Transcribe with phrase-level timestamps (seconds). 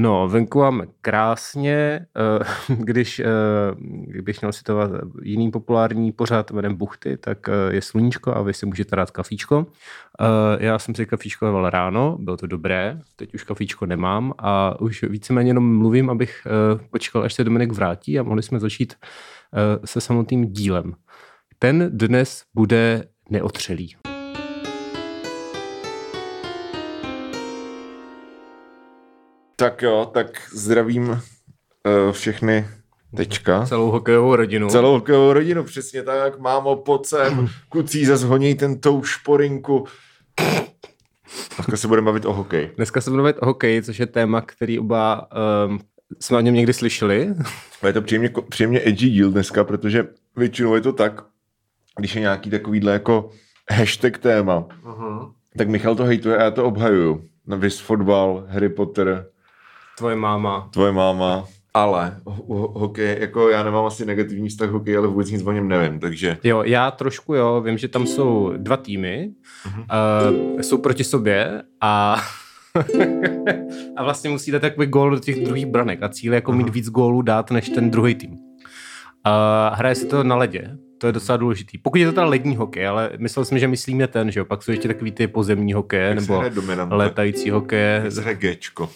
[0.00, 3.26] No, venku máme krásně, eh, když, eh,
[4.06, 4.90] když měl citovat
[5.22, 9.66] jiný populární pořád jménem Buchty, tak eh, je sluníčko a vy si můžete dát kafíčko.
[10.58, 15.02] Já jsem si kafíčko dával ráno, bylo to dobré, teď už kafíčko nemám a už
[15.02, 16.46] víceméně jenom mluvím, abych
[16.90, 18.94] počkal, až se Dominik vrátí a mohli jsme začít
[19.84, 20.94] se samotným dílem.
[21.58, 23.96] Ten dnes bude neotřelý.
[29.60, 31.18] Tak jo, tak zdravím uh,
[32.12, 32.66] všechny
[33.16, 33.66] Tečka.
[33.66, 34.68] Celou hokejovou rodinu.
[34.68, 36.38] Celou hokejovou rodinu, přesně tak.
[36.38, 39.86] Mámo, pod sem, kucí zase honí ten tou šporinku.
[41.56, 42.72] Dneska se budeme bavit o hokeji.
[42.76, 45.28] Dneska se budeme bavit o hokeji, což je téma, který oba
[45.66, 45.80] um,
[46.20, 47.34] jsme o něm někdy slyšeli.
[47.86, 51.24] je to příjemně, příjemně edgy díl dneska, protože většinou je to tak,
[51.98, 53.30] když je nějaký takovýhle jako
[53.70, 55.32] hashtag téma, uh-huh.
[55.56, 57.24] tak Michal to hejtuje a já to obhajuju.
[57.46, 59.26] Na Vis fotbal, Harry Potter,
[59.98, 60.68] Tvoje máma.
[60.72, 61.44] Tvoje máma.
[61.74, 65.68] Ale ho- hokej, jako já nemám asi negativní vztah hokej, ale vůbec nic o něm
[65.68, 66.38] nevím, takže...
[66.44, 69.30] Jo, já trošku jo, vím, že tam jsou dva týmy,
[69.66, 69.84] uh-huh.
[70.54, 72.22] uh, jsou proti sobě a
[73.96, 76.56] a vlastně musí dát takový gól do těch druhých branek a cíl je jako uh-huh.
[76.56, 78.30] mít víc gólů dát než ten druhý tým.
[78.30, 78.38] Uh,
[79.72, 81.78] hraje se to na ledě, to je docela důležitý.
[81.78, 84.62] Pokud je to teda lední hokej, ale myslel jsem, že myslíme ten, že jo, pak
[84.62, 86.42] jsou ještě takový ty pozemní hokeje, nebo
[86.90, 88.00] létající hokeje.
[88.04, 88.90] Jak se Gčko.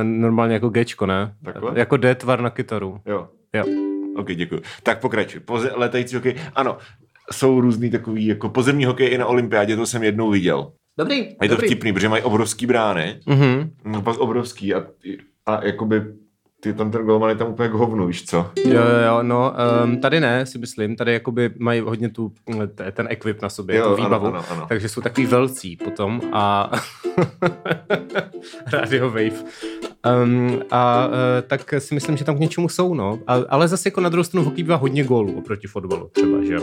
[0.00, 1.34] E, normálně jako Gčko, ne?
[1.44, 1.72] Takhle?
[1.74, 3.00] Jako D tvar na kytaru.
[3.06, 3.28] Jo.
[3.54, 3.64] Jo.
[4.16, 4.60] Ok, děkuji.
[4.82, 5.40] Tak pokračuj.
[5.40, 6.34] Poze- létající hokej.
[6.54, 6.78] Ano,
[7.32, 10.72] jsou různý takový, jako pozemní hokej i na olympiádě, to jsem jednou viděl.
[10.98, 11.16] Dobrý.
[11.16, 11.66] Je to dobrý.
[11.66, 13.20] vtipný, protože mají obrovský brány.
[13.26, 13.70] Mm-hmm.
[13.84, 14.86] No, pak obrovský a,
[15.46, 16.02] a jakoby
[16.60, 18.50] ty tam ten golman je tam úplně jako hovnu, víš co?
[18.64, 19.54] Jo, jo, no,
[19.84, 22.32] um, tady ne, si myslím, tady jakoby mají hodně tu,
[22.92, 24.66] ten ekvip na sobě, jo, tu výbavu, ano, ano, ano.
[24.68, 26.70] takže jsou takový velcí potom a
[28.72, 29.44] Radio Wave.
[30.22, 31.12] Um, a uh,
[31.46, 33.18] tak si myslím, že tam k něčemu jsou, no.
[33.26, 36.54] A, ale zase jako na druhou stranu hokej bývá hodně gólů oproti fotbalu třeba, že
[36.54, 36.62] jo.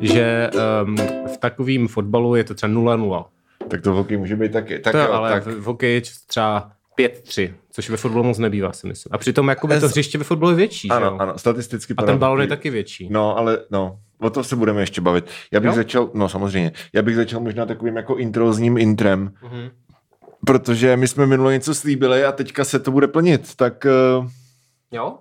[0.00, 0.50] Že
[0.84, 0.96] um,
[1.34, 3.24] v takovém fotbalu je to třeba 0-0.
[3.68, 4.78] Tak to v hokeji může být taky.
[4.78, 5.46] Tak to, jo, ale tak...
[5.46, 6.72] v hokeji třeba
[7.08, 9.10] 5-3, což ve fotbalu moc nebývá, si myslím.
[9.14, 11.16] A přitom jako to hřiště ve fotbalu je větší, Ano, že jo?
[11.18, 11.94] ano, statisticky.
[11.96, 13.08] A ten balon je taky větší.
[13.10, 15.30] No, ale no, o tom se budeme ještě bavit.
[15.52, 15.74] Já bych jo?
[15.74, 19.70] začal, no samozřejmě, já bych začal možná takovým jako introzním intrem, mm-hmm.
[20.46, 23.86] protože my jsme minule něco slíbili a teďka se to bude plnit, tak...
[24.20, 24.26] Uh,
[24.92, 25.18] jo?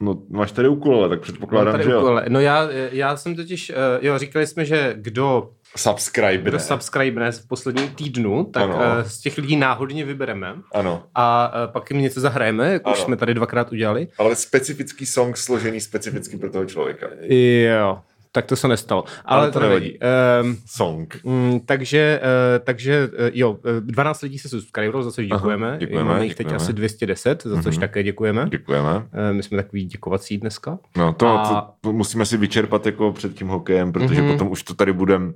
[0.00, 1.98] No, máš tady ukulele, tak předpokládám, tady že jo.
[1.98, 2.24] Ukulele.
[2.28, 6.38] No já, já jsem totiž, uh, jo, říkali jsme, že kdo subscribe.
[6.38, 8.74] Kdo subscribe v posledním týdnu, tak ano.
[8.74, 10.54] uh, z těch lidí náhodně vybereme.
[10.72, 11.02] Ano.
[11.14, 12.94] A uh, pak jim něco zahrajeme, jak ano.
[12.94, 14.08] už jsme tady dvakrát udělali.
[14.18, 17.06] Ale specifický song složený specificky pro toho člověka.
[17.20, 17.98] Jo,
[18.38, 19.04] tak to se nestalo.
[19.24, 19.98] Ale, Ale to nevadí.
[20.42, 21.20] Um, Song.
[21.22, 25.68] Um, takže, uh, takže uh, jo, 12 lidí se subscribovalo, za což děkujeme.
[25.68, 27.80] Aha, děkujeme Máme jich teď asi 210, za což mm-hmm.
[27.80, 28.46] také děkujeme.
[28.48, 28.96] Děkujeme.
[28.96, 30.78] Uh, my jsme takový děkovací dneska.
[30.96, 31.74] No to, a...
[31.80, 34.32] to, musíme si vyčerpat jako před tím hokejem, protože mm-hmm.
[34.32, 35.32] potom už to tady budeme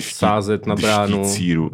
[0.00, 1.24] sázet na bránu.
[1.24, 1.72] Círu, uh,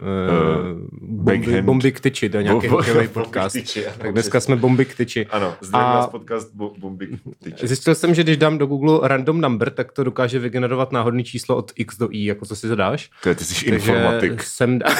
[1.01, 3.53] bomby, bomby k tyči, to je nějaký hokejový podcast.
[3.53, 5.27] Tyči, tak dneska jsme bomby k tyči.
[5.31, 5.95] Ano, zdravím a...
[5.95, 7.67] vás podcast bo, bomby k tyči.
[7.67, 11.56] Zjistil jsem, že když dám do Google random number, tak to dokáže vygenerovat náhodný číslo
[11.56, 13.10] od X do Y, jako co si zadáš.
[13.22, 14.42] To je, ty jsi informatik.
[14.42, 14.92] Jsem dal,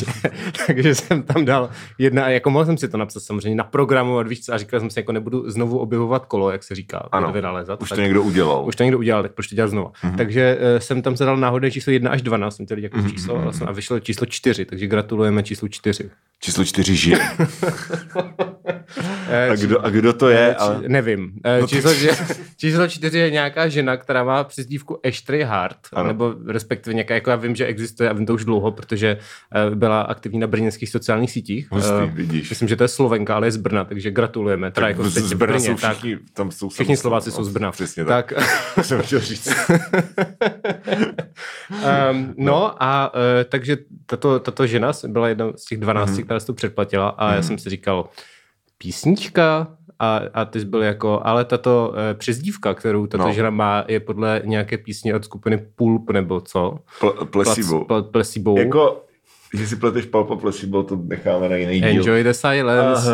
[0.66, 4.22] takže jsem tam dal jedna, jako mohl jsem si to napsat samozřejmě na programu a
[4.22, 7.08] víš co, a říkal jsem si, jako nebudu znovu objevovat kolo, jak se říká.
[7.12, 8.64] Ano, vynalézat, už to tak, někdo udělal.
[8.66, 9.88] Už to někdo udělal, tak proč to dělat znovu.
[9.88, 10.16] Mm-hmm.
[10.16, 13.10] Takže uh, jsem tam zadal náhodné číslo 1 až 12, jsem tady jako mm-hmm.
[13.10, 16.10] číslo a vyšlo číslo 4, takže gratulujeme číslu 4.
[16.40, 17.18] Číslo 4 žije.
[19.52, 20.54] a, kdo, a kdo to je?
[20.54, 20.82] Ale...
[20.86, 21.32] Nevím.
[21.60, 21.92] No číslo,
[22.56, 26.08] číslo 4 je nějaká žena, která má přezdívku Ashtray Hart, ano.
[26.08, 29.16] nebo respektive nějaká, jako já vím, že existuje a vím to už dlouho, protože
[29.74, 31.70] byla aktivní na brněnských sociálních sítích.
[31.70, 32.50] Hustý, uh, vidíš.
[32.50, 34.70] Myslím, že to je Slovenka, ale je z Brna, takže gratulujeme.
[34.70, 37.70] Tak jako z Brna Brně, jsou všichni, tak, tam jsou všichni Slováci jsou z Brna.
[37.80, 38.32] Přesně tak.
[38.76, 38.84] tak.
[38.84, 39.52] jsem chtěl říct.
[42.12, 43.76] um, no a uh, takže
[44.06, 46.24] tato, tato žena byla jedna z těch 12, mm-hmm.
[46.24, 47.34] která se to předplatila a mm-hmm.
[47.34, 48.08] já jsem si říkal,
[48.82, 53.32] písnička, a, a ty jsi byl jako, ale tato e, přezdívka, kterou tato no.
[53.32, 56.78] žena má, je podle nějaké písně od skupiny Pulp nebo co?
[57.00, 57.84] Pl- placebo.
[57.84, 58.58] Plac, placebo.
[58.58, 59.04] Jako,
[59.52, 61.88] když si pleteš Pulp a Placebo, to necháme na jiný díl.
[61.88, 63.10] Enjoy the silence.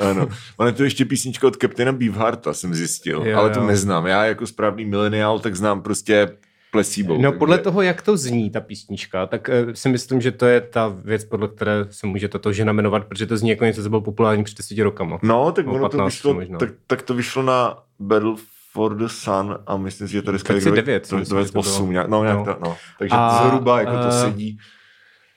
[0.10, 0.28] ano.
[0.56, 3.66] Ono je to ještě písnička od Captaina Beefhearta, jsem zjistil, jo, ale to jo.
[3.66, 4.06] neznám.
[4.06, 6.28] Já jako správný mileniál, tak znám prostě
[6.76, 7.14] placebo.
[7.14, 7.38] No takže...
[7.38, 10.88] podle toho, jak to zní, ta písnička, tak uh, si myslím, že to je ta
[11.04, 14.00] věc, podle které se může tato žena jmenovat, protože to zní jako něco, co bylo
[14.00, 15.18] populární před 10 rokama.
[15.22, 18.34] No, tak ono to vyšlo, tak, tak, to vyšlo na Battle
[18.72, 21.90] for the Sun a myslím si, že to dneska je 9, to, to, to, 8,
[21.90, 22.44] nějak, no, nějak no.
[22.44, 22.76] To, no.
[22.98, 24.58] Takže a, zhruba jako to sedí.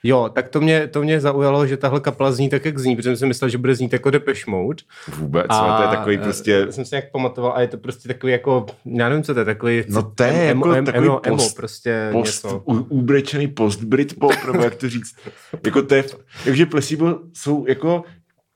[0.02, 3.08] Jo, tak to mě, to mě zaujalo, že tahle kapela zní tak, jak zní, protože
[3.08, 4.82] jsem si myslel, že bude znít jako Depeche Mode.
[5.16, 6.66] Vůbec, a to je takový prostě...
[6.70, 9.44] jsem si nějak pamatoval a je to prostě takový jako, já nevím, co to je,
[9.44, 9.82] takový...
[9.88, 12.62] No to je emo, jako em, takový emo, post, emo, prostě post, něco.
[12.64, 15.16] u, ubrečený post Britpop, nebo jak to říct.
[15.64, 16.04] jako to je,
[16.44, 18.04] takže Placebo jsou jako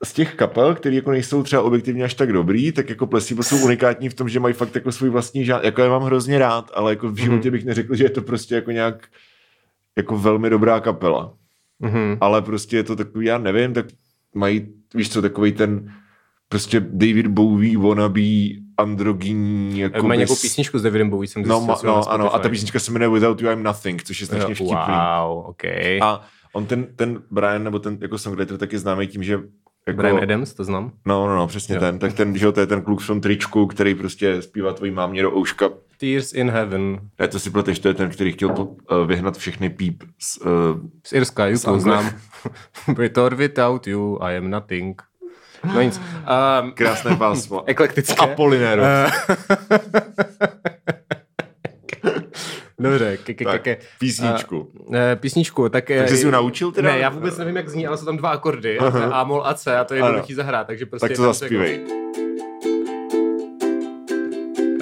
[0.03, 3.65] z těch kapel, které jako nejsou třeba objektivně až tak dobrý, tak jako Placebo jsou
[3.65, 5.65] unikátní v tom, že mají fakt jako svůj vlastní žánr.
[5.65, 8.55] Jako já mám hrozně rád, ale jako v životě bych neřekl, že je to prostě
[8.55, 9.07] jako nějak
[9.97, 11.33] jako velmi dobrá kapela.
[11.79, 12.17] Mhm.
[12.21, 13.85] Ale prostě je to takový, já nevím, tak
[14.35, 15.93] mají, víš co, takový ten
[16.49, 18.21] prostě David Bowie wannabe
[18.77, 22.49] androgynní jako Mají nějakou písničku s Davidem Bowie, jsem No, ma, no ano, a ta
[22.49, 24.75] písnička se jmenuje Without You I'm Nothing, což je strašně Jo, vtipný.
[24.75, 25.63] Wow, OK.
[26.01, 26.21] A
[26.53, 29.39] on ten, ten Brian, nebo ten jako songwriter, tak je známý tím, že
[29.87, 30.91] jako, Brian Adams, to znám.
[31.05, 31.81] No, no, no, přesně Jo.
[31.81, 31.99] ten.
[31.99, 35.21] Tak ten, že to je ten kluk v tom tričku, který prostě zpívá tvojí mámě
[35.21, 35.69] do ouška.
[35.97, 36.99] Tears in Heaven.
[37.19, 38.75] Ne, to si pleteš, to je ten, který chtěl po, uh,
[39.07, 40.47] vyhnat všechny píp z, uh,
[41.07, 41.81] Z Irska, Z Juku, Anglie.
[41.81, 42.09] znám.
[42.97, 45.01] With or without you, I am nothing.
[45.73, 46.01] No nic.
[46.61, 47.63] Um, krásné pásmo.
[47.69, 48.15] eklektické.
[48.15, 48.83] Apolinero.
[48.83, 49.11] Eh,
[52.79, 53.77] Dobře, ke, ke, Tak, ke.
[53.99, 54.71] písničku.
[54.93, 55.91] Eh, písničku, tak...
[55.91, 56.91] eh, Tak jsi si ji naučil teda?
[56.91, 58.79] Ne, já vůbec nevím, jak zní, ale jsou tam dva akordy.
[58.79, 61.07] A to je A mol a C a to je jednoduchý zahrát, takže prostě...
[61.07, 61.71] tak to zaspívej.
[61.81, 62.24] Jako,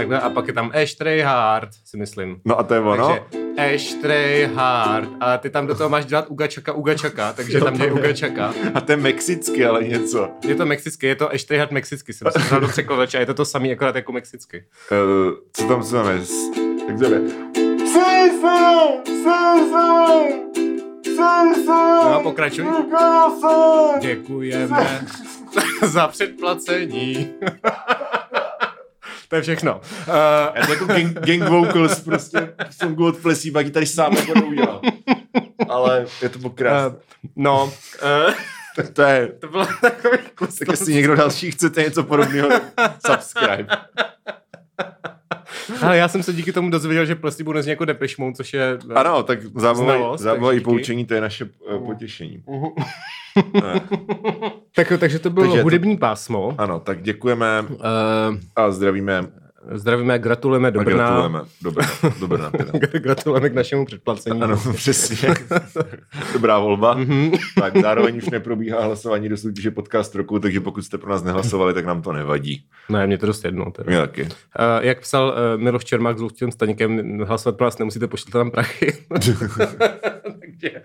[0.04, 2.42] takhle, a pak je tam Ashtray Hard, si myslím.
[2.46, 3.08] No a to je ono.
[3.08, 3.44] Takže
[3.76, 5.10] Ashtray Hard.
[5.20, 8.54] A ty tam do toho máš dělat Ugačaka Ugačaka, takže tam děje Ugačaka.
[8.74, 10.30] A to je mexicky, ale něco.
[10.48, 13.34] Je to mexicky, je to Ashtray Hard mexicky, jsem vzal do překladače a je to
[13.34, 14.66] to samý, akorát jako mexicky.
[14.92, 16.26] Uh, co tam co tam je?
[16.26, 16.50] S-
[16.88, 17.22] Jak to je?
[22.12, 22.66] No, pokračuj.
[24.00, 25.06] Děkujeme
[25.82, 27.30] za předplacení.
[29.34, 29.82] to je všechno.
[30.08, 30.14] Uh,
[30.56, 33.18] Já to jako gang, gang vocals prostě v songu od
[33.66, 34.82] ji tady sám jako neudělal.
[35.70, 36.98] Ale je to krásné.
[37.36, 38.34] no, uh,
[38.76, 40.56] Tak to je, to bylo takový kus.
[40.56, 42.50] tak jestli někdo další chcete něco podobného,
[43.08, 43.68] subscribe.
[45.82, 48.78] Ale já jsem se díky tomu dozvěděl, že Placebo nezní jako Depeche Mode, což je...
[48.96, 52.44] Ano, tak zábava, i poučení, to je naše uh, potěšení.
[52.48, 52.86] Ne.
[54.76, 56.56] Tak, takže to bylo Takže to- hudební pásmo.
[56.58, 57.78] Ano, tak děkujeme Uh,
[58.56, 59.26] a zdravíme
[59.72, 60.98] zdravíme, gratulujeme do Brna.
[60.98, 61.42] gratulujeme.
[61.62, 61.90] Do Brna.
[62.20, 62.52] Do Brna
[63.00, 64.42] gratulujeme k našemu předplacení.
[64.42, 65.30] Ano, přesně.
[66.34, 66.94] Dobrá volba.
[66.94, 67.32] Mhm.
[67.60, 71.74] tak zároveň už neprobíhá hlasování do soutěže podcast roku, takže pokud jste pro nás nehlasovali,
[71.74, 72.66] tak nám to nevadí.
[72.90, 73.72] Ne, mě to dost jedno.
[73.72, 74.02] Teda.
[74.02, 74.24] Taky.
[74.24, 74.30] Uh,
[74.80, 78.94] jak psal uh, Miloš Čermák s Luchtěm Staníkem, hlasovat pro nás nemusíte, pošlete tam prachy.
[80.40, 80.82] Takže,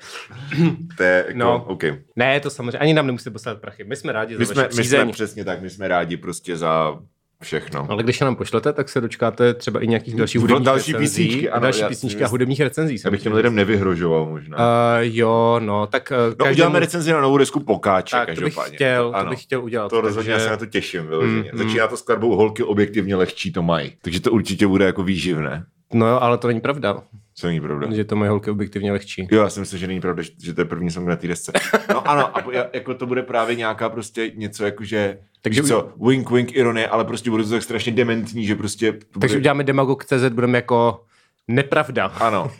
[0.96, 1.44] To je jako, No.
[1.44, 1.64] no.
[1.64, 1.82] OK.
[2.16, 3.84] ne, to samozřejmě, ani nám nemusíte poslat prachy.
[3.84, 6.98] My jsme rádi My za jsme, my jsme přesně tak, my jsme rádi prostě za
[7.42, 7.86] všechno.
[7.90, 10.92] Ale když je nám pošlete, tak se dočkáte třeba i nějakých dalších Dal- hudebních další
[10.92, 11.22] recenzí.
[11.24, 12.96] písničky, ano, další písničky a hudebních recenzí.
[13.04, 14.56] Já bych těm lidem nevyhrožoval možná.
[14.58, 14.62] Uh,
[15.00, 18.76] jo, no, tak uh, no, uděláme recenzi na novou desku Pokáče, tak, to bych každopádně.
[18.76, 19.24] chtěl, ano.
[19.24, 19.88] to bych chtěl udělat.
[19.88, 21.50] To rozhodně, takže- já se na to těším, vyloženě.
[21.52, 23.92] Mm, Začíná to skladbou holky objektivně lehčí to mají.
[24.02, 25.64] Takže to určitě bude jako výživné.
[25.92, 27.02] No jo, ale to není pravda,
[27.40, 27.86] Co není pravda.
[27.90, 29.28] že to moje holky objektivně lehčí.
[29.30, 31.52] Jo, já si myslím, že není pravda, že- to je první song na té desce.
[31.88, 36.30] No ano, a jako to bude právě nějaká prostě něco jako, že Takže co, wink,
[36.30, 38.92] wink, ironie, ale prostě bude to tak strašně dementní, že prostě...
[38.92, 41.04] To Takže bude, uděláme demagog.cz, budeme jako
[41.48, 42.04] nepravda.
[42.06, 42.50] Ano,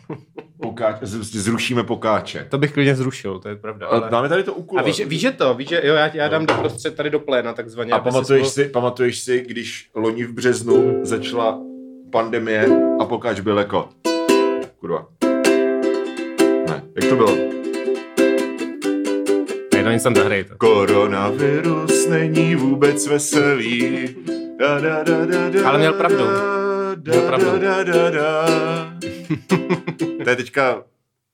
[0.63, 2.47] pokáč, prostě zrušíme pokáče.
[2.51, 3.87] To bych klidně zrušil, to je pravda.
[3.87, 4.01] Ale...
[4.01, 4.11] Ale...
[4.11, 4.79] Dáme tady to úkol.
[4.79, 7.21] A víš, víš, že to, víš, že jo, já, já dám do prostřed tady do
[7.21, 7.93] pléna takzvaně.
[7.93, 11.61] a pamatuješ, spolu- si, pamatuješ si, když loni v březnu začala
[12.13, 12.69] pandemie
[13.01, 13.89] a pokáč byl jako...
[14.81, 15.07] Kurva.
[16.69, 17.37] Ne, jak to bylo?
[19.75, 20.55] Ne, no nic tam zahrajte.
[20.59, 24.09] Koronavirus není vůbec veselý.
[24.59, 26.25] Da, da, da, da, da, Ale měl pravdu.
[26.95, 27.59] Da, Měl pravdu.
[27.59, 28.47] Da, da, da, da.
[30.25, 30.83] to je teďka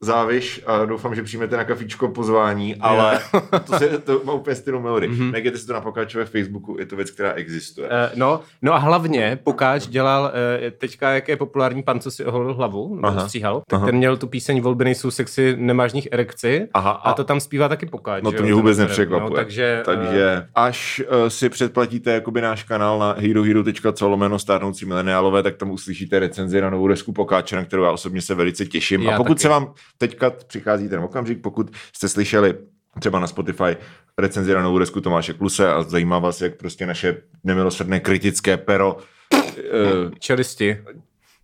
[0.04, 3.20] záviš a doufám, že přijmete na kafičko pozvání, ale
[3.66, 5.08] to, se, to má úplně stejnou melodii.
[5.10, 5.32] Mhm.
[5.32, 7.88] Najděte si to na Pokáčové Facebooku, je to věc, která existuje.
[7.90, 10.32] Eh, No, no a hlavně Pokáč dělal,
[10.66, 13.20] eh, teďka jak je populární pan, co si oholil hlavu, nebo Aha.
[13.24, 13.86] stříhal, tak Aha.
[13.86, 17.68] ten měl tu píseň Volby nejsou sexy, nemáš nich erekci Aha, a to tam zpívá
[17.68, 18.22] taky Pokáč.
[18.22, 19.30] No to mě vůbec nepřekvapuje.
[19.30, 24.86] No, takže, eh, takže až uh, si předplatíte jakoby náš kanál na herohero.co lomeno stárnoucí
[24.86, 28.66] mileniálové, tak tam uslyšíte recenzi na novou desku Pokáče, na kterou já osobně se velice
[28.66, 29.02] těším.
[29.02, 29.42] Já a pokud taky.
[29.42, 32.54] se vám teďka přichází ten okamžik, pokud jste slyšeli
[33.00, 33.76] třeba na Spotify
[34.18, 38.96] recenzi na novou desku Tomáše Kluse a zajímá vás, jak prostě naše nemilosrdné kritické pero
[39.32, 40.78] uh, čelisti.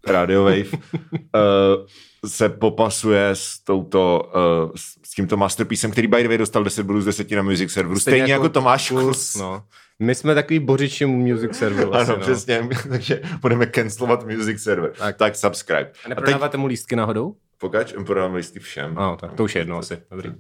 [0.07, 0.71] Radio Wave uh,
[2.26, 4.30] se popasuje s touto,
[4.64, 4.71] uh,
[5.04, 8.00] s tímto masterpiecem, který by the way dostal 10 bodů z 10 na Music Serveru.
[8.00, 9.35] Stejně, Stejně jako, Tomáš Klus.
[9.37, 9.62] No.
[9.99, 11.95] My jsme takový bořiči music serveru.
[11.95, 12.16] Ano, asi, no.
[12.19, 14.92] přesně, takže budeme cancelovat Music Server.
[14.99, 15.37] Tak, Tak.
[15.37, 15.85] subscribe.
[15.85, 17.35] A A teď, neprodáváte mu lístky náhodou?
[17.61, 18.95] Pogač, Emperor listy všem.
[18.95, 19.99] No, tak to už je jedno asi.
[20.11, 20.29] Dobrý.
[20.29, 20.35] uh,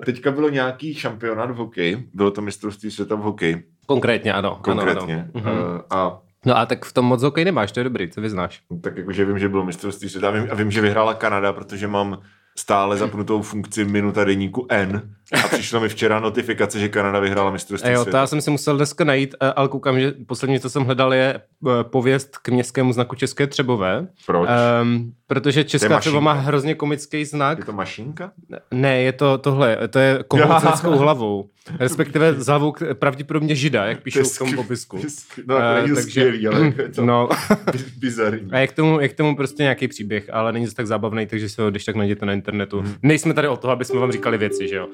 [0.04, 3.64] teďka bylo nějaký šampionát v hokeji, bylo to mistrovství světa v hokeji.
[3.86, 4.58] Konkrétně, ano.
[4.62, 5.30] Konkrétně.
[5.34, 5.74] Ano, ano.
[5.74, 8.60] Uh, a No a tak v tom moc hokej nemáš, to je dobrý, co vyznáš.
[8.80, 11.88] tak jakože vím, že bylo mistrovství světa a vím, a vím, že vyhrála Kanada, protože
[11.88, 12.18] mám
[12.58, 15.02] stále zapnutou funkci minuta deníku N
[15.44, 18.18] a přišla mi včera notifikace, že Kanada vyhrála mistrovství jo, to světa.
[18.18, 21.34] já jsem si musel dneska najít, eh, ale koukám, že poslední, co jsem hledal, je
[21.34, 24.06] eh, pověst k městskému znaku České Třebové.
[24.26, 24.48] Proč?
[24.82, 26.00] Um, protože Česká.
[26.00, 27.58] Třeba má hrozně komický znak.
[27.58, 28.32] Je to mašinka?
[28.70, 30.24] Ne, je to tohle, to je
[30.60, 31.48] s lidskou hlavou.
[31.80, 34.98] Respektive s hlavou pravděpodobně žida, jak píšou v tom popisku.
[34.98, 35.06] to.
[35.46, 37.28] No, uh, není takže- skvělý, ale je to No,
[37.72, 38.50] biz- bizarní.
[38.52, 41.26] a je k, tomu, je k tomu prostě nějaký příběh, ale není to tak zábavný,
[41.26, 42.82] takže si ho když tak najděte na internetu.
[42.82, 42.94] Mhm.
[43.02, 44.86] Nejsme tady o toho, aby jsme vám říkali věci, že jo.
[44.86, 44.92] Uh,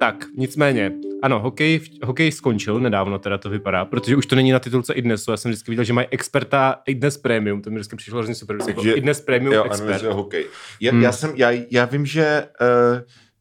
[0.00, 4.58] tak, nicméně, ano, hokej, hokej skončil nedávno, teda to vypadá, protože už to není na
[4.58, 5.30] titulce i dnesu.
[5.30, 8.34] Já jsem vždycky viděl, že mají experta i dnes premium, to mi vždycky přišlo hrozně
[8.34, 8.56] super.
[8.64, 9.84] Takže- i dnes premium jo, expert.
[9.86, 10.46] analyzuje hokej.
[10.80, 11.02] Já, Hmm.
[11.02, 13.00] já, jsem, já, já vím, že uh,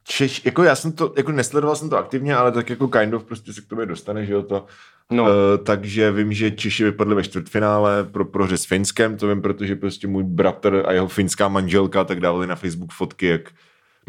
[0.10, 3.24] Češ, jako já jsem to, jako nesledoval jsem to aktivně, ale tak jako kind of
[3.24, 4.66] prostě se k tobě dostane, že jo to.
[5.12, 5.24] No.
[5.24, 5.30] Uh,
[5.64, 10.08] takže vím, že Češi vypadli ve čtvrtfinále pro prohře s Finskem, to vím, protože prostě
[10.08, 13.42] můj bratr a jeho finská manželka tak dávali na Facebook fotky, jak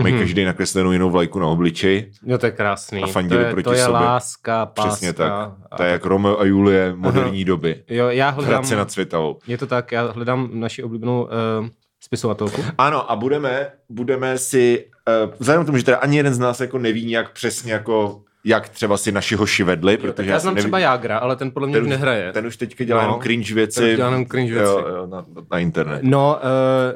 [0.02, 0.22] mají Mhm.
[0.22, 2.10] každý nakreslenou jinou vlajku na obličeji.
[2.22, 3.02] No to je krásný.
[3.02, 3.92] A fandili to je, proti to je sobě.
[4.00, 4.88] láska, páska.
[4.90, 5.32] Přesně tak.
[5.32, 7.82] A- To je jak Romeo a Julie moderní doby.
[7.88, 9.38] Jo, já hledám, Hradce nad Světavou.
[9.46, 11.22] je to tak, já hledám naši oblíbenou
[11.60, 11.68] uh,
[12.00, 12.64] spisovatelku.
[12.78, 14.84] Ano, a budeme, budeme si,
[15.24, 18.20] uh, vzhledem k tomu, že teda ani jeden z nás jako neví nějak přesně jako
[18.44, 21.50] jak třeba si naši hoši vedli, Tak protože já znám nevím, třeba Jágra, ale ten
[21.50, 22.32] podle mě ten, už nehraje.
[22.32, 23.06] ten už teďka dělá No.
[23.08, 23.80] jenom cringe věci.
[23.80, 24.68] Ten dělá jenom cringe věci.
[24.72, 26.00] Jo, jo, na, na internet.
[26.02, 26.40] No,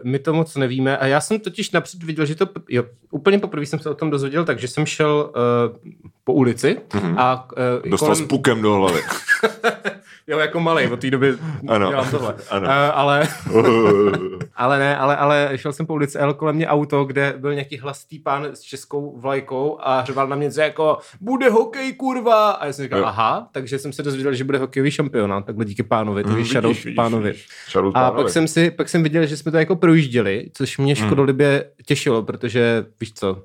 [0.04, 3.38] uh, my to moc nevíme a já jsem totiž napřed viděl, že to, jo, úplně
[3.38, 5.30] poprvé jsem se o tom dozvěděl, takže jsem šel
[5.70, 5.90] uh,
[6.24, 7.14] po ulici Mhm.
[7.18, 7.48] a
[7.84, 9.00] uh, Dostal s pukem do hlavy.
[10.26, 11.34] jo, jako malej, od té doby
[11.68, 11.88] Ano.
[11.88, 12.34] dělám tohle.
[12.50, 12.66] Ano.
[12.66, 13.28] Uh, ale,
[14.54, 17.78] ale ne, ale, ale šel jsem po ulici jel kolem mě auto, kde byl nějaký
[17.78, 22.50] hlasitý pán s českou vlajkou a řval na mě něco jako bude hokej, kurva!
[22.50, 23.04] A já jsem říkal, Jo.
[23.04, 26.52] aha, takže jsem se dozvěděl, že bude hokejový šampionát, takhle díky pánovi, Mm, takže vidíš,
[26.52, 27.24] shoutout vidíš, pánovi.
[27.28, 27.48] vidíš.
[27.70, 28.22] Shoutout A pánovi.
[28.22, 31.06] pak jsem, si, pak jsem viděl, že jsme to jako projížděli, což mě Hmm.
[31.06, 33.42] škodolibě těšilo, protože víš co,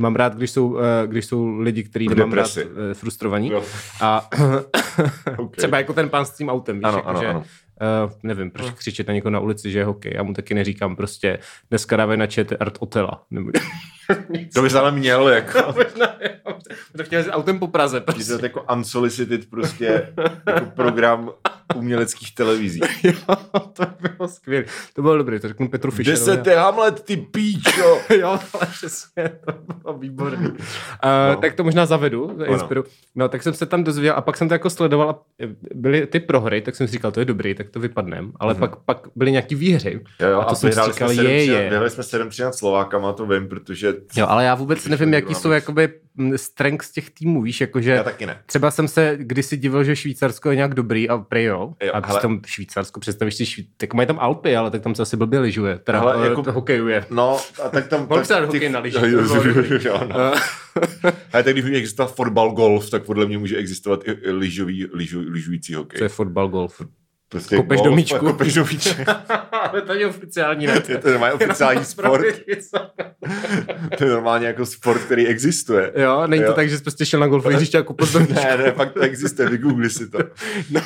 [0.00, 3.50] mám rád, když jsou, eh, když jsou lidi, kteří nemám rád eh, frustrovaní.
[3.50, 3.62] Jo.
[4.00, 4.28] A
[5.38, 5.56] Ok.
[5.56, 7.44] třeba jako ten pán s tím autem, víš, Ano, jako, ano, že, ano.
[8.04, 10.12] Uh, nevím, proč křičet na někoho na ulici, že je hokej.
[10.16, 11.38] Já mu taky neříkám prostě,
[11.70, 13.22] dneska dávají na chat Art Otela.
[13.30, 13.50] Nebo...
[14.54, 15.74] To bys ale měl jako.
[16.96, 17.96] To chtěl autem po Praze.
[17.96, 18.38] Je Prostě.
[18.38, 20.12] to jako unsolicited prostě
[20.46, 21.30] jako program
[21.76, 22.80] uměleckých televizí.
[23.02, 23.12] jo,
[23.72, 24.64] to bylo skvělé.
[24.94, 26.24] To bylo dobré, to řeknu Petru Kde Fischerovi.
[26.24, 27.16] se ty Hamlet, ty
[27.64, 28.00] píčo?
[28.14, 29.52] jo, ale přesně, to
[29.82, 30.48] bylo výborné.
[30.48, 30.54] Uh,
[31.30, 31.36] No.
[31.40, 32.84] Tak to možná zavedu, inspiru.
[33.14, 35.18] No, tak jsem se tam dozvěděl a pak jsem to jako sledoval a
[35.74, 38.32] byly ty prohry, tak jsem si říkal, to je dobrý, tak to vypadnem.
[38.40, 38.60] Ale Mhm.
[38.60, 40.00] pak, pak byly nějaký výhry.
[40.20, 41.60] Jo, jo, a to a jsem si říkal, jsme je, 7-13 je.
[41.70, 43.94] vyhráli jsme 7-13 Slovákama, to vím, protože...
[44.16, 48.02] Jo, ale já vůbec nevím, jaký jsou jakoby mm, strengths těch týmů, víš, jakože Já
[48.02, 48.38] taky ne.
[48.46, 52.00] třeba jsem se kdysi divil, že Švýcarsko je nějak dobrý a prej jo, Jo, a
[52.00, 53.68] přitom Švýcarsko, představíš si, Švý...
[53.76, 56.52] tak mají tam Alpy, ale tak tam se asi blbě lyžuje, teda Hele, jako- to
[56.52, 57.04] hokejuje.
[57.10, 58.00] No, a tak tam...
[58.00, 58.80] Mohl tak hokej na
[59.84, 60.34] jo, no.
[61.04, 65.20] Eh, Ale tak když existovat fotbal, golf, tak podle mě může existovat i lyžový, lyžu,
[65.20, 65.98] lyžující hokej.
[65.98, 66.82] Co je fotbal, golf?
[67.30, 68.18] Prostě kopeš golf do míčku.
[68.18, 69.02] Kopeš do míčku.
[69.52, 70.82] ale to je oficiální, ne?
[70.88, 72.24] Je to normálně oficiální sport.
[73.98, 75.92] To je normálně jako sport, který existuje.
[75.96, 76.54] Jo, není to Jo.
[76.54, 78.34] tak, že jsi prostě šel na golfové hřiště a kopl do míčku.
[78.34, 80.18] Ne, ne, fakt to existuje, vygoogli si to.
[80.70, 80.80] No.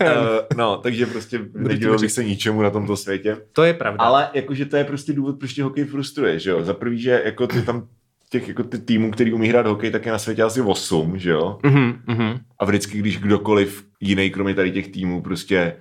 [0.00, 0.08] Uh,
[0.56, 3.36] no, takže prostě nedělal bych se ničemu na tomto světě.
[3.52, 4.04] to je pravda.
[4.04, 6.64] Ale jakože to je prostě důvod, proč tě hokej frustruje, že jo?
[6.64, 7.88] Za prvý, že jako ty tam
[8.32, 11.30] těch jako ty týmů, který umí hrát hokej, tak je na světě asi 8, že
[11.30, 11.58] jo?
[11.62, 12.38] Mhm, mhm.
[12.58, 15.76] A vždycky, když kdokoliv jiný, kromě tady těch týmů, prostě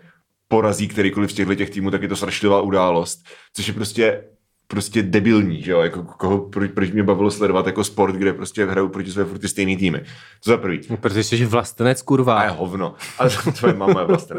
[0.48, 4.24] porazí kterýkoliv z těchto těch týmů, tak je to strašlivá událost, což je prostě
[4.71, 8.65] prostě debilní, že jo, jako koho, proč, proč mě bavilo sledovat jako sport, kde prostě
[8.65, 9.99] hrajou proti své furt ty stejný týmy.
[10.43, 10.81] To za prvý.
[10.89, 12.35] No, Protože jsi vlastenec, kurva.
[12.39, 12.95] A je hovno.
[13.19, 14.35] A tvoje mama je vlastně.